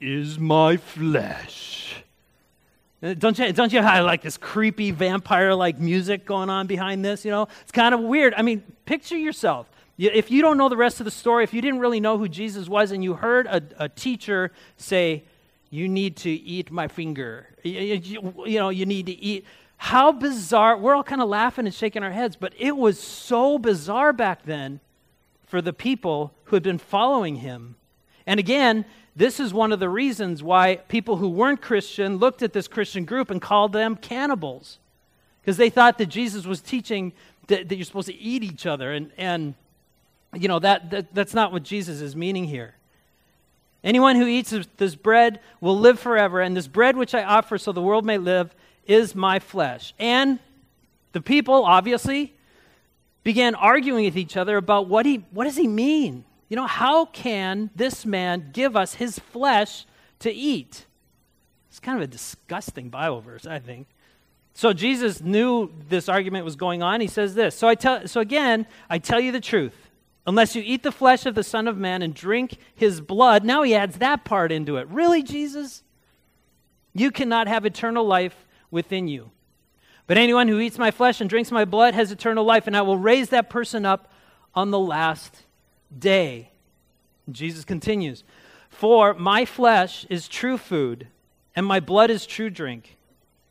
is 0.05 0.39
my 0.39 0.77
flesh. 0.77 2.03
Uh, 3.01 3.13
don't 3.13 3.37
you, 3.37 3.51
don't 3.51 3.73
you 3.73 3.81
have 3.81 4.05
like 4.05 4.21
this 4.21 4.37
creepy 4.37 4.91
vampire 4.91 5.53
like 5.53 5.79
music 5.79 6.25
going 6.25 6.49
on 6.49 6.67
behind 6.67 7.03
this? 7.03 7.25
You 7.25 7.31
know, 7.31 7.47
it's 7.61 7.71
kind 7.71 7.93
of 7.93 8.01
weird. 8.01 8.33
I 8.35 8.41
mean, 8.41 8.63
picture 8.85 9.17
yourself. 9.17 9.69
If 9.97 10.29
you 10.29 10.41
don't 10.41 10.57
know 10.57 10.69
the 10.69 10.77
rest 10.77 10.99
of 10.99 11.05
the 11.05 11.11
story, 11.11 11.43
if 11.43 11.53
you 11.53 11.61
didn't 11.61 11.79
really 11.79 11.99
know 11.99 12.17
who 12.17 12.27
Jesus 12.27 12.67
was 12.67 12.91
and 12.91 13.03
you 13.03 13.13
heard 13.13 13.47
a, 13.47 13.61
a 13.77 13.89
teacher 13.89 14.51
say, 14.77 15.23
You 15.69 15.87
need 15.87 16.17
to 16.17 16.29
eat 16.29 16.69
my 16.69 16.87
finger, 16.87 17.47
you, 17.63 17.79
you, 17.79 18.33
you 18.45 18.59
know, 18.59 18.69
you 18.69 18.85
need 18.85 19.05
to 19.07 19.13
eat. 19.13 19.45
How 19.77 20.11
bizarre. 20.11 20.77
We're 20.77 20.95
all 20.95 21.03
kind 21.03 21.21
of 21.21 21.27
laughing 21.27 21.65
and 21.65 21.73
shaking 21.73 22.03
our 22.03 22.11
heads, 22.11 22.35
but 22.35 22.53
it 22.57 22.75
was 22.77 22.99
so 22.99 23.57
bizarre 23.57 24.13
back 24.13 24.43
then 24.43 24.79
for 25.45 25.61
the 25.61 25.73
people 25.73 26.33
who 26.45 26.55
had 26.55 26.63
been 26.63 26.77
following 26.77 27.37
him. 27.37 27.75
And 28.25 28.39
again, 28.39 28.85
this 29.15 29.39
is 29.39 29.53
one 29.53 29.71
of 29.71 29.79
the 29.79 29.89
reasons 29.89 30.43
why 30.43 30.75
people 30.75 31.17
who 31.17 31.29
weren't 31.29 31.61
Christian 31.61 32.17
looked 32.17 32.41
at 32.41 32.51
this 32.51 32.67
Christian 32.67 33.05
group 33.05 33.29
and 33.29 33.41
called 33.41 33.71
them 33.71 33.95
cannibals. 33.95 34.79
Because 35.41 35.57
they 35.57 35.69
thought 35.69 35.97
that 35.99 36.07
Jesus 36.07 36.45
was 36.45 36.59
teaching 36.59 37.13
that, 37.47 37.69
that, 37.69 37.75
you're 37.75 37.85
supposed 37.85 38.07
to 38.07 38.15
eat 38.15 38.43
each 38.43 38.65
other. 38.65 38.91
And, 38.91 39.11
and 39.17 39.53
you 40.33 40.47
know, 40.47 40.59
that, 40.59 40.89
that, 40.89 41.13
that's 41.13 41.33
not 41.33 41.51
what 41.51 41.63
Jesus 41.63 42.01
is 42.01 42.15
meaning 42.15 42.45
here. 42.45 42.75
Anyone 43.83 44.15
who 44.15 44.25
eats 44.25 44.53
this 44.77 44.95
bread 44.95 45.39
will 45.61 45.77
live 45.77 45.99
forever, 45.99 46.41
and 46.41 46.57
this 46.57 46.67
bread 46.67 46.97
which 46.97 47.13
I 47.13 47.23
offer 47.23 47.59
so 47.59 47.71
the 47.71 47.83
world 47.83 48.03
may 48.03 48.17
live 48.17 48.53
is 48.87 49.13
my 49.13 49.37
flesh. 49.37 49.93
And 49.99 50.39
the 51.13 51.21
people, 51.21 51.63
obviously, 51.63 52.33
began 53.23 53.53
arguing 53.55 54.05
with 54.05 54.17
each 54.17 54.35
other 54.35 54.57
about 54.57 54.87
what, 54.87 55.05
he, 55.05 55.23
what 55.31 55.45
does 55.45 55.55
he 55.55 55.67
mean? 55.67 56.25
You 56.49 56.55
know, 56.55 56.67
how 56.67 57.05
can 57.05 57.71
this 57.75 58.05
man 58.05 58.49
give 58.53 58.75
us 58.75 58.95
his 58.95 59.19
flesh 59.19 59.85
to 60.19 60.31
eat? 60.31 60.85
It's 61.69 61.79
kind 61.79 61.97
of 61.97 62.03
a 62.03 62.07
disgusting 62.07 62.89
Bible 62.89 63.21
verse, 63.21 63.45
I 63.45 63.59
think. 63.59 63.87
So 64.53 64.71
Jesus 64.71 65.21
knew 65.21 65.73
this 65.89 66.07
argument 66.07 66.45
was 66.45 66.55
going 66.55 66.81
on. 66.81 67.01
He 67.01 67.07
says 67.07 67.35
this. 67.35 67.55
So 67.55 67.67
I 67.67 67.75
tell 67.75 68.07
so 68.07 68.21
again, 68.21 68.67
I 68.89 68.99
tell 68.99 69.19
you 69.19 69.31
the 69.31 69.41
truth. 69.41 69.75
Unless 70.27 70.55
you 70.55 70.63
eat 70.65 70.81
the 70.81 70.91
flesh 70.91 71.25
of 71.25 71.35
the 71.35 71.43
Son 71.43 71.67
of 71.67 71.77
Man 71.77 72.01
and 72.01 72.13
drink 72.13 72.57
his 72.73 73.01
blood, 73.01 73.43
now 73.43 73.61
he 73.63 73.75
adds 73.75 73.97
that 73.97 74.23
part 74.23 74.51
into 74.51 74.77
it. 74.77 74.87
Really, 74.87 75.21
Jesus? 75.21 75.83
You 76.93 77.11
cannot 77.11 77.47
have 77.47 77.65
eternal 77.65 78.05
life 78.05 78.45
within 78.71 79.07
you. 79.07 79.31
But 80.07 80.17
anyone 80.17 80.47
who 80.47 80.59
eats 80.59 80.79
my 80.79 80.91
flesh 80.91 81.19
and 81.19 81.29
drinks 81.29 81.51
my 81.51 81.65
blood 81.65 81.93
has 81.93 82.11
eternal 82.11 82.43
life, 82.43 82.65
and 82.65 82.77
I 82.77 82.81
will 82.81 82.97
raise 82.97 83.29
that 83.29 83.49
person 83.49 83.85
up 83.85 84.11
on 84.55 84.71
the 84.71 84.79
last 84.79 85.43
day. 85.97 86.51
Jesus 87.31 87.65
continues, 87.65 88.23
For 88.69 89.13
my 89.13 89.45
flesh 89.45 90.05
is 90.09 90.27
true 90.27 90.57
food, 90.57 91.07
and 91.55 91.65
my 91.65 91.79
blood 91.79 92.09
is 92.09 92.25
true 92.25 92.49
drink. 92.49 92.97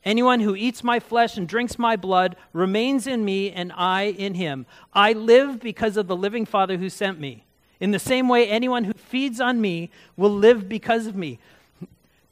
Anyone 0.04 0.40
who 0.40 0.54
eats 0.54 0.84
my 0.84 1.00
flesh 1.00 1.36
and 1.38 1.48
drinks 1.48 1.78
my 1.78 1.96
blood 1.96 2.36
remains 2.52 3.06
in 3.06 3.24
me, 3.24 3.50
and 3.50 3.72
I 3.72 4.02
in 4.04 4.34
him. 4.34 4.66
I 4.92 5.12
live 5.12 5.60
because 5.60 5.96
of 5.96 6.08
the 6.08 6.16
living 6.16 6.44
Father 6.44 6.76
who 6.76 6.90
sent 6.90 7.18
me. 7.18 7.46
In 7.80 7.90
the 7.90 7.98
same 7.98 8.28
way, 8.28 8.48
anyone 8.48 8.84
who 8.84 8.92
feeds 8.92 9.40
on 9.40 9.60
me 9.60 9.90
will 10.16 10.30
live 10.30 10.68
because 10.68 11.06
of 11.06 11.16
me. 11.16 11.38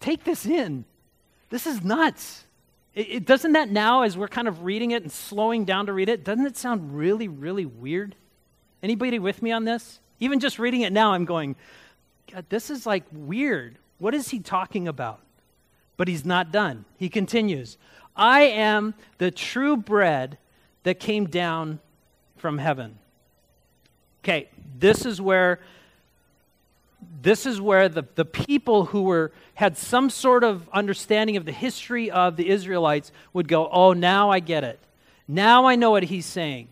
Take 0.00 0.24
this 0.24 0.44
in. 0.44 0.84
This 1.48 1.66
is 1.66 1.82
nuts. 1.82 2.44
It, 2.94 3.08
it, 3.08 3.26
doesn't 3.26 3.52
that 3.52 3.70
now, 3.70 4.02
as 4.02 4.18
we're 4.18 4.28
kind 4.28 4.48
of 4.48 4.64
reading 4.64 4.90
it 4.90 5.02
and 5.02 5.10
slowing 5.10 5.64
down 5.64 5.86
to 5.86 5.92
read 5.92 6.08
it, 6.08 6.24
doesn't 6.24 6.46
it 6.46 6.56
sound 6.56 6.96
really, 6.96 7.28
really 7.28 7.66
weird? 7.66 8.14
Anybody 8.82 9.18
with 9.18 9.42
me 9.42 9.52
on 9.52 9.64
this? 9.64 10.00
Even 10.18 10.40
just 10.40 10.58
reading 10.58 10.82
it 10.82 10.92
now, 10.92 11.12
I'm 11.12 11.24
going, 11.24 11.56
God, 12.32 12.46
this 12.48 12.70
is 12.70 12.86
like 12.86 13.04
weird. 13.12 13.78
What 13.98 14.14
is 14.14 14.28
he 14.28 14.40
talking 14.40 14.88
about? 14.88 15.20
But 15.96 16.08
he's 16.08 16.24
not 16.24 16.50
done. 16.50 16.84
He 16.96 17.08
continues 17.08 17.78
I 18.16 18.42
am 18.42 18.94
the 19.18 19.30
true 19.30 19.76
bread 19.76 20.38
that 20.82 20.98
came 20.98 21.26
down 21.26 21.78
from 22.36 22.58
heaven. 22.58 22.98
Okay, 24.22 24.48
this 24.78 25.06
is 25.06 25.20
where 25.20 25.60
this 27.20 27.46
is 27.46 27.60
where 27.60 27.88
the, 27.88 28.04
the 28.14 28.24
people 28.24 28.86
who 28.86 29.02
were 29.02 29.32
had 29.54 29.76
some 29.76 30.10
sort 30.10 30.44
of 30.44 30.68
understanding 30.72 31.36
of 31.36 31.44
the 31.44 31.52
history 31.52 32.10
of 32.10 32.36
the 32.36 32.48
Israelites 32.48 33.12
would 33.32 33.48
go, 33.48 33.68
Oh, 33.70 33.92
now 33.92 34.30
I 34.30 34.40
get 34.40 34.64
it. 34.64 34.80
Now 35.28 35.66
I 35.66 35.76
know 35.76 35.92
what 35.92 36.04
he's 36.04 36.26
saying 36.26 36.68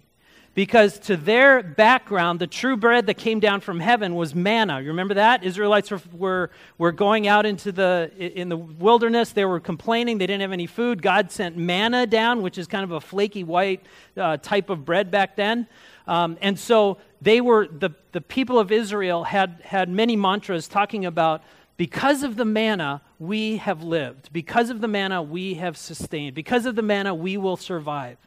because 0.61 0.99
to 0.99 1.17
their 1.17 1.63
background, 1.63 2.39
the 2.39 2.47
true 2.47 2.77
bread 2.77 3.07
that 3.07 3.15
came 3.15 3.41
down 3.41 3.63
from 3.63 3.81
heaven 3.81 4.15
was 4.15 4.35
manna. 4.35 4.79
You 4.79 4.89
remember 4.89 5.15
that? 5.15 5.43
Israelites 5.43 5.91
were, 5.91 6.03
were, 6.13 6.51
were 6.77 6.93
going 6.93 7.27
out 7.27 7.47
into 7.47 7.73
the, 7.73 8.11
in 8.19 8.51
the 8.51 8.59
wilderness. 8.59 9.31
They 9.31 9.47
were 9.47 9.59
complaining 9.59 10.19
they 10.19 10.27
didn't 10.27 10.43
have 10.43 10.53
any 10.53 10.67
food. 10.67 11.01
God 11.01 11.33
sent 11.33 11.57
manna 11.57 12.07
down, 12.07 12.43
which 12.43 12.59
is 12.59 12.67
kind 12.67 12.85
of 12.85 12.91
a 12.91 13.01
flaky 13.01 13.43
white 13.43 13.87
uh, 14.19 14.37
type 14.37 14.69
of 14.69 14.85
bread 14.85 15.11
back 15.11 15.35
then. 15.35 15.67
Um, 16.07 16.37
and 16.43 16.59
so 16.59 16.99
they 17.23 17.41
were, 17.41 17.67
the, 17.67 17.93
the 18.13 18.21
people 18.21 18.59
of 18.59 18.71
Israel 18.71 19.25
had, 19.25 19.63
had 19.65 19.89
many 19.89 20.15
mantras 20.15 20.69
talking 20.69 21.07
about 21.07 21.43
because 21.79 22.23
of 22.23 22.37
the 22.37 22.45
manna, 22.45 23.01
we 23.19 23.57
have 23.57 23.83
lived. 23.83 24.31
Because 24.31 24.69
of 24.69 24.83
the 24.83 24.89
manna, 24.89 25.23
we 25.23 25.55
have 25.55 25.79
sustained. 25.79 26.35
Because 26.35 26.67
of 26.67 26.77
the 26.77 26.83
manna, 26.83 27.15
we 27.15 27.39
will 27.39 27.57
survive. 27.57 28.19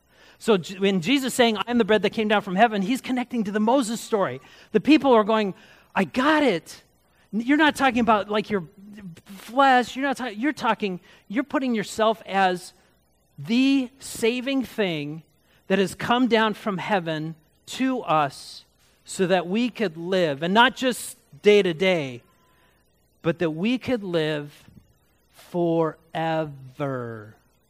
So 0.43 0.57
when 0.57 1.00
Jesus 1.00 1.33
saying, 1.33 1.55
I 1.55 1.63
am 1.67 1.77
the 1.77 1.85
bread 1.85 2.01
that 2.01 2.09
came 2.09 2.27
down 2.27 2.41
from 2.41 2.57
heaven, 2.57 2.81
he's 2.81 3.00
connecting 3.00 3.45
to 3.45 3.51
the 3.53 3.62
Moses 3.62 4.01
story. 4.01 4.41
The 4.73 4.81
people 4.81 5.13
are 5.13 5.23
going, 5.23 5.53
I 5.95 6.03
got 6.03 6.43
it. 6.43 6.83
You're 7.31 7.55
not 7.55 7.77
talking 7.77 8.01
about 8.01 8.29
like 8.29 8.50
your 8.50 8.65
flesh. 9.25 9.95
You're 9.95 10.03
not 10.03 10.17
talking, 10.17 10.38
you're 10.38 10.51
talking, 10.51 11.00
you're 11.29 11.45
putting 11.45 11.73
yourself 11.73 12.21
as 12.25 12.73
the 13.39 13.89
saving 14.00 14.65
thing 14.65 15.23
that 15.67 15.79
has 15.79 15.95
come 15.95 16.27
down 16.27 16.55
from 16.55 16.77
heaven 16.77 17.35
to 17.67 18.01
us 18.01 18.65
so 19.05 19.25
that 19.27 19.47
we 19.47 19.69
could 19.69 19.95
live, 19.95 20.43
and 20.43 20.53
not 20.53 20.75
just 20.75 21.15
day 21.41 21.62
to 21.62 21.73
day, 21.73 22.21
but 23.21 23.39
that 23.39 23.51
we 23.51 23.77
could 23.77 24.03
live 24.03 24.67
forever. 25.31 26.03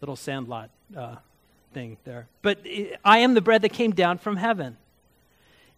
Little 0.01 0.15
sandlot 0.15 0.71
uh, 0.97 1.17
thing 1.73 1.97
there. 2.03 2.27
But 2.41 2.59
I 3.03 3.19
am 3.19 3.33
the 3.33 3.41
bread 3.41 3.61
that 3.63 3.73
came 3.73 3.91
down 3.91 4.17
from 4.17 4.37
heaven. 4.37 4.77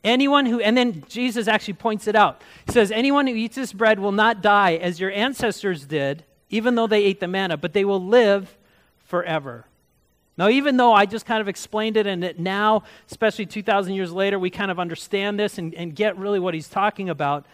Anyone 0.04 0.46
who, 0.46 0.60
and 0.60 0.78
then 0.78 1.04
Jesus 1.10 1.48
actually 1.48 1.74
points 1.74 2.08
it 2.08 2.16
out. 2.16 2.42
He 2.68 2.74
says, 2.74 2.92
Anyone 2.92 3.26
who 3.26 3.34
eats 3.34 3.56
this 3.56 3.74
bread 3.74 4.00
will 4.00 4.12
not 4.12 4.42
die 4.42 4.76
as 4.76 5.00
your 5.00 5.12
ancestors 5.12 5.86
did, 5.86 6.24
even 6.50 6.76
though 6.76 6.86
they 6.86 7.04
ate 7.04 7.20
the 7.20 7.28
manna, 7.28 7.58
but 7.58 7.74
they 7.74 7.84
will 7.84 8.04
live 8.04 8.56
forever. 9.06 9.66
Now, 10.38 10.50
even 10.50 10.78
though 10.78 10.94
I 10.94 11.06
just 11.06 11.26
kind 11.26 11.42
of 11.42 11.48
explained 11.48 11.98
it, 11.98 12.06
and 12.06 12.22
that 12.24 12.40
now, 12.40 12.84
especially 13.10 13.46
2,000 13.46 13.94
years 13.94 14.12
later, 14.12 14.38
we 14.38 14.50
kind 14.50 14.70
of 14.70 14.80
understand 14.80 15.40
this 15.40 15.58
and, 15.58 15.74
and 15.74 15.96
get 15.96 16.18
really 16.18 16.40
what 16.40 16.54
he's 16.54 16.68
talking 16.68 17.10
about, 17.10 17.46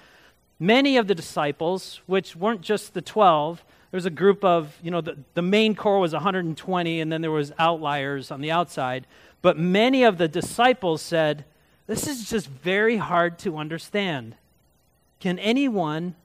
many 0.60 0.98
of 0.98 1.08
the 1.08 1.16
disciples, 1.16 2.02
which 2.08 2.36
weren't 2.36 2.62
just 2.62 2.94
the 2.94 3.02
12, 3.02 3.64
there 3.92 3.98
was 3.98 4.06
a 4.06 4.10
group 4.10 4.46
of, 4.46 4.78
you 4.82 4.90
know, 4.90 5.02
the, 5.02 5.18
the 5.34 5.42
main 5.42 5.76
core 5.76 6.00
was 6.00 6.14
120, 6.14 7.02
and 7.02 7.12
then 7.12 7.22
there 7.22 7.30
was 7.30 7.52
outliers 7.60 8.32
on 8.32 8.40
the 8.40 8.50
outside. 8.50 9.06
But 9.42 9.58
many 9.60 10.04
of 10.04 10.18
the 10.18 10.30
disciples 10.30 11.02
said, 11.02 11.44
this 11.88 12.08
is 12.08 12.30
just 12.30 12.48
very 12.48 12.96
hard 12.98 13.38
to 13.40 13.58
understand. 13.58 14.36
Can 15.20 15.38
anyone 15.40 16.16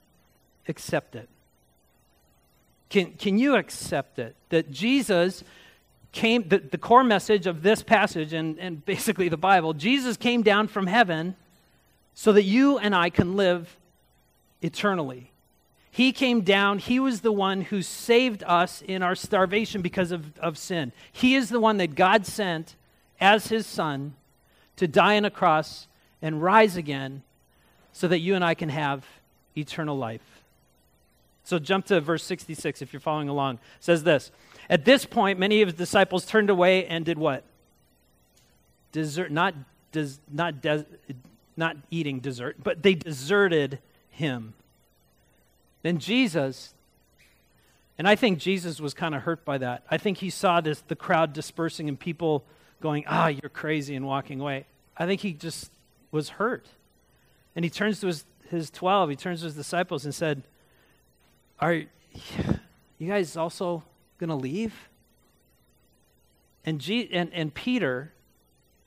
accept 0.68 1.16
it? 1.16 1.28
Can, 2.88 3.12
can 3.14 3.36
you 3.36 3.56
accept 3.56 4.20
it? 4.20 4.36
That 4.50 4.70
Jesus 4.70 5.42
came, 6.12 6.48
the, 6.48 6.58
the 6.58 6.78
core 6.78 7.02
message 7.02 7.48
of 7.48 7.64
this 7.64 7.82
passage 7.82 8.32
and, 8.32 8.60
and 8.60 8.84
basically 8.84 9.28
the 9.28 9.36
Bible, 9.36 9.74
Jesus 9.74 10.16
came 10.16 10.42
down 10.42 10.68
from 10.68 10.86
heaven 10.86 11.34
so 12.14 12.32
that 12.32 12.44
you 12.44 12.78
and 12.78 12.94
I 12.94 13.10
can 13.10 13.34
live 13.34 13.76
eternally. 14.62 15.32
He 15.96 16.12
came 16.12 16.42
down. 16.42 16.78
He 16.78 17.00
was 17.00 17.22
the 17.22 17.32
one 17.32 17.62
who 17.62 17.80
saved 17.80 18.44
us 18.46 18.82
in 18.86 19.02
our 19.02 19.14
starvation 19.14 19.80
because 19.80 20.12
of, 20.12 20.38
of 20.40 20.58
sin. 20.58 20.92
He 21.10 21.34
is 21.34 21.48
the 21.48 21.58
one 21.58 21.78
that 21.78 21.94
God 21.94 22.26
sent 22.26 22.76
as 23.18 23.46
his 23.46 23.66
son 23.66 24.12
to 24.76 24.86
die 24.86 25.16
on 25.16 25.24
a 25.24 25.30
cross 25.30 25.86
and 26.20 26.42
rise 26.42 26.76
again 26.76 27.22
so 27.94 28.08
that 28.08 28.18
you 28.18 28.34
and 28.34 28.44
I 28.44 28.52
can 28.52 28.68
have 28.68 29.06
eternal 29.56 29.96
life. 29.96 30.42
So 31.44 31.58
jump 31.58 31.86
to 31.86 31.98
verse 32.02 32.24
66 32.24 32.82
if 32.82 32.92
you're 32.92 33.00
following 33.00 33.30
along. 33.30 33.54
It 33.54 33.60
says 33.80 34.04
this 34.04 34.32
At 34.68 34.84
this 34.84 35.06
point, 35.06 35.38
many 35.38 35.62
of 35.62 35.68
his 35.68 35.78
disciples 35.78 36.26
turned 36.26 36.50
away 36.50 36.84
and 36.84 37.06
did 37.06 37.16
what? 37.16 37.42
Desert, 38.92 39.32
not, 39.32 39.54
des, 39.92 40.08
not, 40.30 40.60
des, 40.60 40.84
not 41.56 41.78
eating 41.90 42.20
dessert, 42.20 42.56
but 42.62 42.82
they 42.82 42.92
deserted 42.92 43.78
him. 44.10 44.52
Then 45.86 45.98
Jesus, 45.98 46.74
and 47.96 48.08
I 48.08 48.16
think 48.16 48.40
Jesus 48.40 48.80
was 48.80 48.92
kind 48.92 49.14
of 49.14 49.22
hurt 49.22 49.44
by 49.44 49.58
that. 49.58 49.84
I 49.88 49.98
think 49.98 50.18
he 50.18 50.30
saw 50.30 50.60
this 50.60 50.80
the 50.80 50.96
crowd 50.96 51.32
dispersing 51.32 51.88
and 51.88 51.96
people 51.96 52.44
going, 52.80 53.04
"Ah, 53.06 53.28
you're 53.28 53.48
crazy," 53.48 53.94
and 53.94 54.04
walking 54.04 54.40
away. 54.40 54.66
I 54.96 55.06
think 55.06 55.20
he 55.20 55.32
just 55.32 55.70
was 56.10 56.30
hurt. 56.30 56.66
And 57.54 57.64
he 57.64 57.70
turns 57.70 58.00
to 58.00 58.08
his, 58.08 58.24
his 58.50 58.68
12, 58.68 59.10
he 59.10 59.16
turns 59.16 59.38
to 59.40 59.44
his 59.44 59.54
disciples 59.54 60.04
and 60.04 60.12
said, 60.12 60.42
Are 61.60 61.74
you 61.74 61.88
guys 63.06 63.36
also 63.36 63.84
going 64.18 64.30
to 64.30 64.34
leave? 64.34 64.88
And, 66.64 66.84
and, 67.12 67.32
and 67.32 67.54
Peter, 67.54 68.12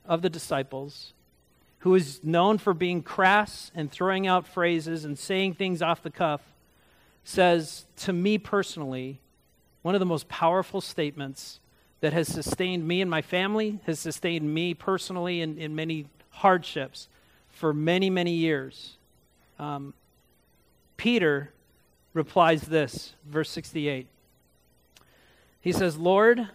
of 0.04 0.20
the 0.20 0.28
disciples, 0.28 1.14
who 1.78 1.94
is 1.94 2.22
known 2.22 2.58
for 2.58 2.74
being 2.74 3.02
crass 3.02 3.72
and 3.74 3.90
throwing 3.90 4.26
out 4.26 4.46
phrases 4.46 5.06
and 5.06 5.18
saying 5.18 5.54
things 5.54 5.80
off 5.80 6.02
the 6.02 6.10
cuff, 6.10 6.42
says 7.24 7.86
to 7.96 8.12
me 8.12 8.38
personally 8.38 9.20
one 9.82 9.94
of 9.94 9.98
the 9.98 10.06
most 10.06 10.28
powerful 10.28 10.80
statements 10.80 11.60
that 12.00 12.12
has 12.12 12.28
sustained 12.28 12.86
me 12.86 13.00
and 13.00 13.10
my 13.10 13.22
family, 13.22 13.78
has 13.86 13.98
sustained 13.98 14.52
me 14.52 14.74
personally 14.74 15.40
in, 15.40 15.58
in 15.58 15.74
many 15.74 16.06
hardships 16.30 17.08
for 17.48 17.72
many, 17.74 18.08
many 18.08 18.32
years. 18.32 18.96
Um, 19.58 19.92
Peter 20.96 21.52
replies 22.14 22.62
this, 22.62 23.14
verse 23.26 23.50
68. 23.50 24.06
He 25.60 25.72
says, 25.72 25.98
Lord, 25.98 26.48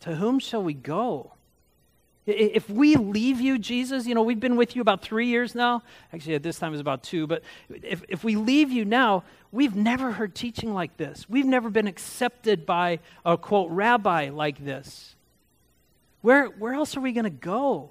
to 0.00 0.16
whom 0.16 0.38
shall 0.38 0.62
we 0.62 0.74
go? 0.74 1.32
If 2.26 2.68
we 2.68 2.96
leave 2.96 3.40
you, 3.40 3.58
Jesus, 3.58 4.06
you 4.06 4.14
know, 4.14 4.22
we've 4.22 4.38
been 4.38 4.56
with 4.56 4.76
you 4.76 4.82
about 4.82 5.02
three 5.02 5.26
years 5.26 5.54
now. 5.54 5.82
Actually, 6.12 6.34
at 6.34 6.42
this 6.42 6.58
time 6.58 6.72
it's 6.72 6.80
about 6.80 7.02
two. 7.02 7.26
But 7.26 7.42
if, 7.68 8.02
if 8.08 8.22
we 8.22 8.36
leave 8.36 8.70
you 8.70 8.84
now, 8.84 9.24
we've 9.50 9.74
never 9.74 10.12
heard 10.12 10.34
teaching 10.34 10.74
like 10.74 10.96
this. 10.96 11.26
We've 11.28 11.46
never 11.46 11.70
been 11.70 11.86
accepted 11.86 12.66
by 12.66 13.00
a 13.24 13.36
quote 13.36 13.70
rabbi 13.70 14.28
like 14.28 14.62
this. 14.64 15.16
Where, 16.20 16.46
where 16.46 16.74
else 16.74 16.96
are 16.96 17.00
we 17.00 17.12
going 17.12 17.24
to 17.24 17.30
go? 17.30 17.90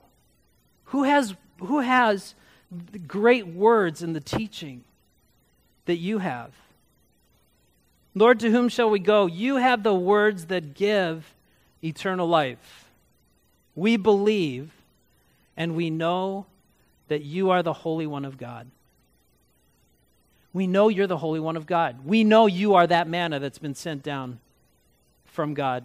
Who 0.86 1.04
has, 1.04 1.36
who 1.60 1.80
has 1.80 2.36
the 2.72 3.00
great 3.00 3.48
words 3.48 4.04
in 4.04 4.14
the 4.14 4.20
teaching 4.20 4.84
that 5.86 5.98
you 5.98 6.20
have? 6.20 6.52
Lord, 8.14 8.40
to 8.42 8.52
whom 8.52 8.70
shall 8.70 8.90
we 8.90 9.00
go? 9.00 9.26
You 9.26 9.56
have 9.56 9.82
the 9.82 9.94
words 9.94 10.46
that 10.48 10.76
give 10.76 11.34
eternal 11.84 12.28
life. 12.28 12.89
We 13.76 13.98
believe 13.98 14.72
and 15.56 15.76
we 15.76 15.90
know 15.90 16.46
that 17.10 17.24
you 17.24 17.50
are 17.50 17.64
the 17.64 17.74
Holy 17.74 18.08
One 18.08 18.26
of 18.26 18.38
God. 18.38 18.68
We 20.54 20.68
know 20.68 20.90
you're 20.90 21.08
the 21.08 21.18
Holy 21.18 21.40
One 21.40 21.58
of 21.58 21.68
God. 21.68 22.06
We 22.06 22.24
know 22.24 22.48
you 22.48 22.76
are 22.76 22.88
that 22.88 23.08
manna 23.08 23.40
that's 23.40 23.60
been 23.60 23.76
sent 23.76 24.04
down 24.04 24.40
from 25.26 25.54
God 25.54 25.84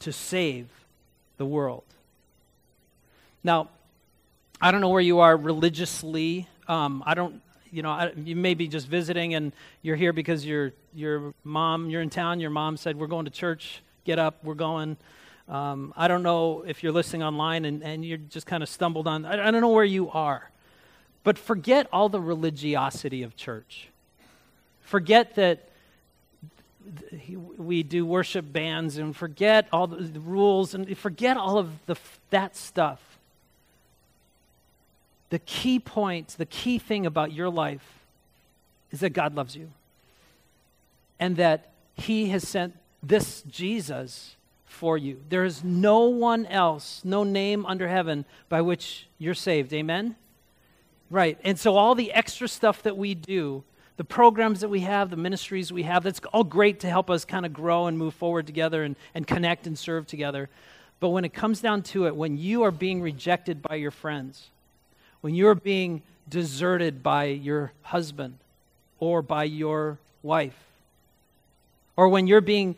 to 0.00 0.12
save 0.12 0.68
the 1.38 1.46
world. 1.46 1.84
Now, 3.42 3.68
I 4.60 4.70
don't 4.70 4.80
know 4.80 4.88
where 4.88 5.00
you 5.00 5.20
are 5.20 5.36
religiously. 5.36 6.48
Um, 6.68 7.02
I 7.06 7.14
don't, 7.14 7.42
you 7.70 7.82
know, 7.82 8.10
you 8.16 8.36
may 8.36 8.54
be 8.54 8.68
just 8.68 8.86
visiting 8.88 9.34
and 9.34 9.52
you're 9.82 9.96
here 9.96 10.12
because 10.12 10.46
your 10.46 10.72
your 10.94 11.34
mom, 11.44 11.90
you're 11.90 12.00
in 12.00 12.10
town. 12.10 12.40
Your 12.40 12.50
mom 12.50 12.76
said 12.76 12.96
we're 12.96 13.06
going 13.06 13.26
to 13.26 13.30
church. 13.30 13.82
Get 14.04 14.18
up, 14.18 14.42
we're 14.42 14.54
going. 14.54 14.96
Um, 15.48 15.94
I 15.96 16.08
don't 16.08 16.22
know 16.22 16.64
if 16.66 16.82
you're 16.82 16.92
listening 16.92 17.22
online 17.22 17.64
and, 17.64 17.82
and 17.82 18.04
you're 18.04 18.18
just 18.18 18.46
kind 18.46 18.62
of 18.62 18.68
stumbled 18.68 19.06
on, 19.06 19.24
I, 19.24 19.48
I 19.48 19.50
don't 19.50 19.60
know 19.60 19.68
where 19.68 19.84
you 19.84 20.10
are. 20.10 20.50
But 21.22 21.38
forget 21.38 21.88
all 21.92 22.08
the 22.08 22.20
religiosity 22.20 23.22
of 23.22 23.36
church. 23.36 23.88
Forget 24.82 25.34
that 25.36 25.68
we 27.56 27.82
do 27.82 28.06
worship 28.06 28.52
bands 28.52 28.96
and 28.96 29.14
forget 29.14 29.66
all 29.72 29.88
the, 29.88 30.20
rules 30.20 30.74
and 30.74 30.96
forget 30.96 31.36
all 31.36 31.58
of 31.58 31.70
the, 31.86 31.96
that 32.30 32.56
stuff. 32.56 33.00
The 35.30 35.40
key 35.40 35.80
point, 35.80 36.36
the 36.38 36.46
key 36.46 36.78
thing 36.78 37.06
about 37.06 37.32
your 37.32 37.50
life 37.50 37.84
is 38.92 39.00
that 39.00 39.10
God 39.10 39.34
loves 39.34 39.56
you 39.56 39.70
and 41.18 41.36
that 41.36 41.72
He 41.94 42.28
has 42.28 42.46
sent 42.46 42.76
this 43.02 43.42
Jesus 43.42 44.36
for 44.76 44.98
you. 44.98 45.20
There 45.30 45.44
is 45.44 45.64
no 45.64 46.00
one 46.00 46.46
else, 46.46 47.00
no 47.02 47.24
name 47.24 47.64
under 47.64 47.88
heaven 47.88 48.26
by 48.48 48.60
which 48.60 49.08
you're 49.18 49.34
saved. 49.34 49.72
Amen? 49.72 50.14
Right. 51.10 51.38
And 51.42 51.58
so 51.58 51.76
all 51.76 51.94
the 51.94 52.12
extra 52.12 52.46
stuff 52.46 52.82
that 52.82 52.96
we 52.96 53.14
do, 53.14 53.64
the 53.96 54.04
programs 54.04 54.60
that 54.60 54.68
we 54.68 54.80
have, 54.80 55.08
the 55.08 55.16
ministries 55.16 55.72
we 55.72 55.84
have, 55.84 56.02
that's 56.02 56.20
all 56.32 56.44
great 56.44 56.80
to 56.80 56.90
help 56.90 57.08
us 57.08 57.24
kind 57.24 57.46
of 57.46 57.52
grow 57.52 57.86
and 57.86 57.96
move 57.96 58.12
forward 58.14 58.46
together 58.46 58.84
and, 58.84 58.96
and 59.14 59.26
connect 59.26 59.66
and 59.66 59.78
serve 59.78 60.06
together. 60.06 60.50
But 61.00 61.08
when 61.08 61.24
it 61.24 61.32
comes 61.32 61.60
down 61.60 61.82
to 61.82 62.06
it, 62.06 62.14
when 62.14 62.36
you 62.36 62.62
are 62.64 62.70
being 62.70 63.00
rejected 63.00 63.62
by 63.62 63.76
your 63.76 63.90
friends, 63.90 64.48
when 65.22 65.34
you're 65.34 65.54
being 65.54 66.02
deserted 66.28 67.02
by 67.02 67.24
your 67.24 67.72
husband 67.82 68.38
or 68.98 69.22
by 69.22 69.44
your 69.44 69.98
wife, 70.22 70.58
or 71.96 72.08
when 72.08 72.26
you're 72.26 72.40
being 72.42 72.76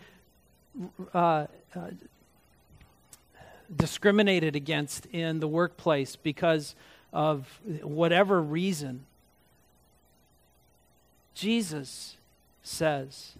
uh, 1.12 1.46
uh, 1.74 1.90
discriminated 3.74 4.57
against 4.57 5.07
in 5.07 5.40
the 5.40 5.48
workplace 5.48 6.16
because 6.16 6.74
of 7.12 7.61
whatever 7.83 8.40
reason, 8.40 9.04
Jesus 11.35 12.16
says, 12.62 13.33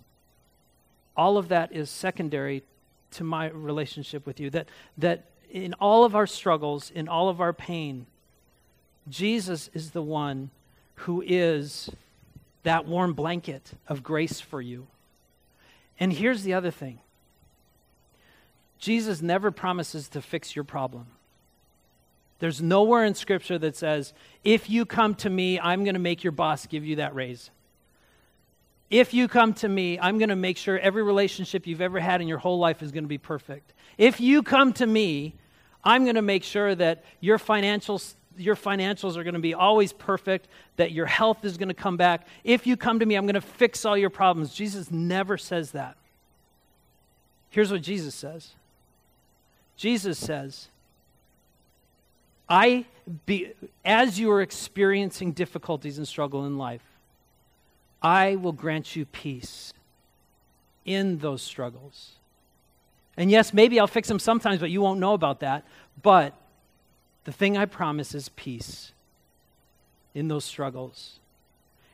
all 1.17 1.37
of 1.37 1.49
that 1.49 1.73
is 1.73 1.91
secondary 1.91 2.63
to 3.13 3.25
my 3.25 3.49
relationship 3.49 4.25
with 4.27 4.39
you. 4.39 4.51
That, 4.51 4.69
that 4.99 5.25
in 5.51 5.75
all 5.75 6.05
of 6.05 6.15
our 6.15 6.27
struggles, 6.27 6.91
in 6.91 7.09
all 7.09 7.29
of 7.29 7.41
our 7.41 7.53
pain, 7.53 8.07
Jesus 9.09 9.71
is 9.75 9.91
the 9.91 10.03
one 10.03 10.51
who 10.95 11.23
is 11.27 11.91
that 12.63 12.87
warm 12.87 13.15
blanket 13.15 13.73
of 13.89 14.03
grace 14.03 14.41
for 14.41 14.61
you. 14.61 14.87
And 15.99 16.13
here's 16.13 16.43
the 16.43 16.55
other 16.55 16.71
thing 16.71 17.01
Jesus 18.79 19.21
never 19.21 19.51
promises 19.51 20.09
to 20.11 20.23
fix 20.23 20.55
your 20.55 20.65
problem. 20.65 21.07
There's 22.39 22.63
nowhere 22.63 23.05
in 23.05 23.15
Scripture 23.15 23.59
that 23.59 23.77
says, 23.77 24.13
if 24.45 24.71
you 24.71 24.87
come 24.87 25.15
to 25.17 25.31
me, 25.31 25.59
I'm 25.59 25.83
going 25.83 25.95
to 25.95 26.01
make 26.01 26.23
your 26.23 26.31
boss 26.31 26.67
give 26.67 26.85
you 26.85 26.97
that 26.97 27.15
raise. 27.15 27.51
If 28.91 29.13
you 29.13 29.29
come 29.29 29.53
to 29.55 29.69
me, 29.69 29.99
I'm 29.99 30.19
going 30.19 30.29
to 30.31 30.37
make 30.37 30.57
sure 30.57 30.79
every 30.79 31.03
relationship 31.03 31.67
you've 31.67 31.81
ever 31.81 32.01
had 32.01 32.21
in 32.21 32.29
your 32.29 32.39
whole 32.39 32.59
life 32.59 32.83
is 32.83 32.93
going 32.93 33.05
to 33.05 33.09
be 33.09 33.19
perfect. 33.19 33.73
If 33.99 34.21
you 34.21 34.43
come 34.43 34.73
to 34.75 34.87
me, 34.87 35.35
I'm 35.85 36.05
going 36.05 36.15
to 36.15 36.23
make 36.23 36.45
sure 36.45 36.75
that 36.75 37.05
your 37.21 37.39
financials, 37.39 38.15
your 38.37 38.55
financials 38.55 39.17
are 39.17 39.25
going 39.25 39.35
to 39.35 39.41
be 39.41 39.55
always 39.55 39.93
perfect, 39.93 40.49
that 40.77 40.93
your 40.93 41.07
health 41.07 41.45
is 41.45 41.59
going 41.59 41.69
to 41.69 41.75
come 41.75 41.97
back. 41.97 42.27
If 42.45 42.67
you 42.67 42.77
come 42.77 43.01
to 43.01 43.07
me, 43.07 43.17
I'm 43.17 43.27
going 43.27 43.35
to 43.35 43.41
fix 43.41 43.85
all 43.85 43.97
your 43.97 44.11
problems. 44.11 44.55
Jesus 44.55 44.91
never 44.91 45.37
says 45.37 45.73
that. 45.73 45.97
Here's 47.51 47.73
what 47.73 47.83
Jesus 47.83 48.15
says 48.15 48.53
Jesus 49.79 50.19
says, 50.19 50.69
I 52.49 52.85
be, 53.27 53.53
as 53.85 54.19
you 54.19 54.31
are 54.33 54.43
experiencing 54.43 55.33
difficulties 55.33 55.97
and 55.99 56.07
struggle 56.07 56.45
in 56.45 56.59
life, 56.59 56.83
I 58.03 58.37
will 58.37 58.53
grant 58.53 58.97
you 58.97 59.07
peace 59.07 59.73
in 60.85 61.19
those 61.19 61.43
struggles. 61.43 62.13
And 63.17 63.31
yes, 63.31 63.55
maybe 63.55 63.79
I'll 63.79 63.87
fix 63.87 64.09
them 64.09 64.19
sometimes, 64.19 64.59
but 64.59 64.71
you 64.71 64.81
won't 64.81 65.01
know 65.01 65.15
about 65.15 65.41
that. 65.41 65.65
But 66.03 66.35
the 67.25 67.33
thing 67.33 67.57
I 67.57 67.65
promise 67.65 68.15
is 68.15 68.31
peace 68.31 68.93
in 70.13 70.27
those 70.27 70.45
struggles. 70.45 71.21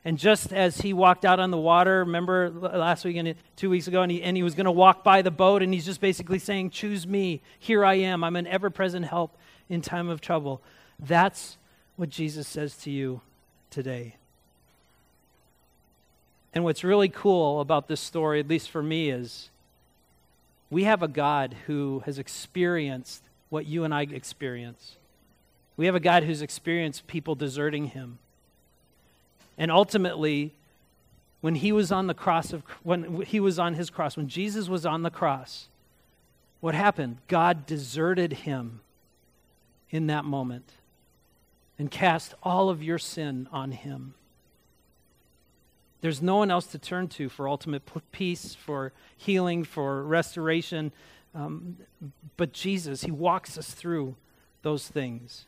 And 0.04 0.18
just 0.18 0.52
as 0.52 0.82
he 0.82 0.92
walked 0.92 1.24
out 1.24 1.40
on 1.40 1.50
the 1.50 1.58
water, 1.58 2.00
remember 2.00 2.50
last 2.50 3.04
week 3.04 3.16
and 3.16 3.34
two 3.56 3.70
weeks 3.70 3.88
ago, 3.88 4.02
and 4.02 4.12
he, 4.12 4.22
and 4.22 4.36
he 4.36 4.42
was 4.42 4.54
going 4.54 4.66
to 4.66 4.72
walk 4.72 5.02
by 5.02 5.22
the 5.22 5.30
boat, 5.30 5.62
and 5.62 5.72
he's 5.72 5.86
just 5.86 6.00
basically 6.00 6.38
saying, 6.38 6.70
Choose 6.70 7.06
me. 7.06 7.40
Here 7.58 7.84
I 7.84 7.94
am. 7.94 8.22
I'm 8.22 8.36
an 8.36 8.46
ever 8.46 8.68
present 8.68 9.06
help 9.06 9.36
in 9.68 9.80
time 9.80 10.10
of 10.10 10.20
trouble. 10.20 10.60
That's 10.98 11.56
what 11.96 12.10
Jesus 12.10 12.46
says 12.46 12.76
to 12.78 12.90
you 12.90 13.22
today. 13.70 14.16
And 16.52 16.64
what's 16.64 16.84
really 16.84 17.08
cool 17.08 17.60
about 17.60 17.88
this 17.88 18.00
story, 18.00 18.40
at 18.40 18.48
least 18.48 18.70
for 18.70 18.82
me, 18.82 19.10
is 19.10 19.50
we 20.70 20.84
have 20.84 21.02
a 21.02 21.08
God 21.08 21.56
who 21.66 22.02
has 22.04 22.18
experienced 22.18 23.24
what 23.48 23.66
you 23.66 23.84
and 23.84 23.94
I 23.94 24.02
experience. 24.02 24.96
We 25.76 25.86
have 25.86 25.94
a 25.94 26.00
God 26.00 26.24
who's 26.24 26.42
experienced 26.42 27.06
people 27.06 27.34
deserting 27.34 27.86
him. 27.86 28.18
And 29.56 29.70
ultimately, 29.70 30.54
when 31.40 31.56
he 31.56 31.72
was 31.72 31.92
on 31.92 32.06
the 32.06 32.14
cross 32.14 32.52
of 32.52 32.62
when 32.82 33.22
he 33.22 33.40
was 33.40 33.58
on 33.58 33.74
his 33.74 33.90
cross, 33.90 34.16
when 34.16 34.28
Jesus 34.28 34.68
was 34.68 34.86
on 34.86 35.02
the 35.02 35.10
cross, 35.10 35.68
what 36.60 36.74
happened? 36.74 37.18
God 37.28 37.66
deserted 37.66 38.32
him 38.32 38.80
in 39.90 40.06
that 40.06 40.24
moment 40.24 40.72
and 41.78 41.90
cast 41.90 42.34
all 42.42 42.70
of 42.70 42.82
your 42.82 42.98
sin 42.98 43.48
on 43.52 43.72
him. 43.72 44.14
There's 46.00 46.20
no 46.20 46.36
one 46.36 46.50
else 46.50 46.66
to 46.66 46.78
turn 46.78 47.08
to 47.08 47.30
for 47.30 47.48
ultimate 47.48 47.82
peace, 48.12 48.54
for 48.54 48.92
healing, 49.16 49.64
for 49.64 50.02
restoration. 50.02 50.92
Um, 51.34 51.78
but 52.36 52.52
Jesus, 52.52 53.02
He 53.02 53.10
walks 53.10 53.56
us 53.56 53.70
through 53.72 54.14
those 54.60 54.86
things. 54.86 55.46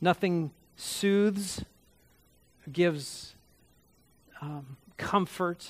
Nothing 0.00 0.50
soothes 0.76 1.64
gives 2.72 3.34
um, 4.40 4.76
comfort, 4.96 5.68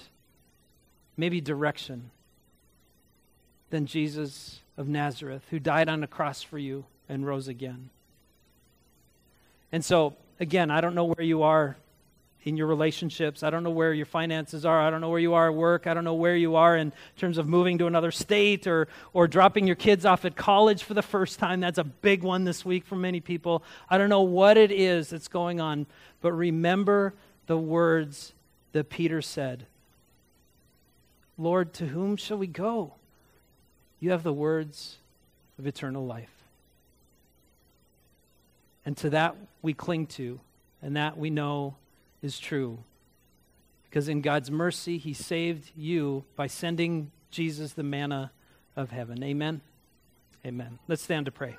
maybe 1.17 1.41
direction, 1.41 2.11
than 3.71 3.87
Jesus 3.87 4.61
of 4.77 4.89
Nazareth, 4.89 5.43
who 5.51 5.59
died 5.59 5.89
on 5.89 6.03
a 6.03 6.07
cross 6.07 6.43
for 6.43 6.59
you 6.59 6.85
and 7.09 7.27
rose 7.27 7.49
again. 7.49 7.91
And 9.73 9.85
so, 9.85 10.15
again, 10.41 10.71
I 10.71 10.81
don't 10.81 10.95
know 10.95 11.05
where 11.05 11.25
you 11.25 11.43
are 11.43 11.77
in 12.47 12.57
your 12.57 12.69
relationships. 12.69 13.43
I 13.43 13.51
don't 13.51 13.65
know 13.65 13.71
where 13.71 13.93
your 13.93 14.07
finances 14.07 14.65
are. 14.65 14.81
I 14.81 14.89
don't 14.89 15.01
know 15.01 15.09
where 15.09 15.19
you 15.19 15.35
are 15.35 15.49
at 15.49 15.55
work. 15.55 15.89
I 15.89 15.95
don't 15.95 16.05
know 16.05 16.15
where 16.15 16.37
you 16.37 16.55
are 16.55 16.77
in 16.77 16.93
terms 17.17 17.39
of 17.39 17.49
moving 17.49 17.77
to 17.79 17.89
another 17.89 18.13
state 18.13 18.69
or, 18.69 18.87
or 19.13 19.27
dropping 19.27 19.67
your 19.67 19.75
kids 19.75 20.07
off 20.07 20.25
at 20.25 20.37
college 20.37 20.85
for 20.85 20.95
the 20.95 21.03
first 21.03 21.41
time. 21.41 21.59
That's 21.59 21.79
a 21.79 21.85
big 21.85 22.23
one 22.23 22.45
this 22.45 22.65
week 22.65 22.87
for 22.87 22.95
many 22.95 23.19
people. 23.21 23.65
I 23.91 23.99
don't 23.99 24.09
know 24.09 24.23
what 24.23 24.57
it 24.57 24.71
is 24.71 25.11
that's 25.11 25.27
going 25.27 25.61
on, 25.61 25.87
but 26.21 26.33
remember 26.33 27.15
the 27.49 27.59
words 27.59 28.33
that 28.73 28.89
Peter 28.89 29.21
said 29.21 29.67
Lord, 31.39 31.75
to 31.75 31.87
whom 31.89 32.17
shall 32.17 32.39
we 32.39 32.47
go? 32.47 32.95
You 34.01 34.13
have 34.13 34.23
the 34.23 34.33
words 34.33 34.97
of 35.59 35.67
eternal 35.67 36.07
life. 36.07 36.33
And 38.87 38.97
to 38.99 39.11
that 39.11 39.37
we 39.61 39.75
cling 39.75 40.07
to, 40.07 40.41
and 40.81 40.97
that 40.97 41.19
we 41.19 41.29
know 41.29 41.75
is 42.27 42.39
true. 42.39 42.81
Because 43.85 44.09
in 44.09 44.21
God's 44.21 44.51
mercy, 44.51 44.99
He 44.99 45.15
saved 45.15 45.71
you 45.75 46.25
by 46.35 46.49
sending 46.49 47.13
Jesus 47.31 47.73
the 47.73 47.83
manna 47.83 48.33
of 48.77 48.91
heaven. 48.91 49.23
Amen. 49.23 49.63
Amen. 50.45 50.79
Let's 50.87 51.03
stand 51.03 51.25
to 51.27 51.33
pray. 51.33 51.57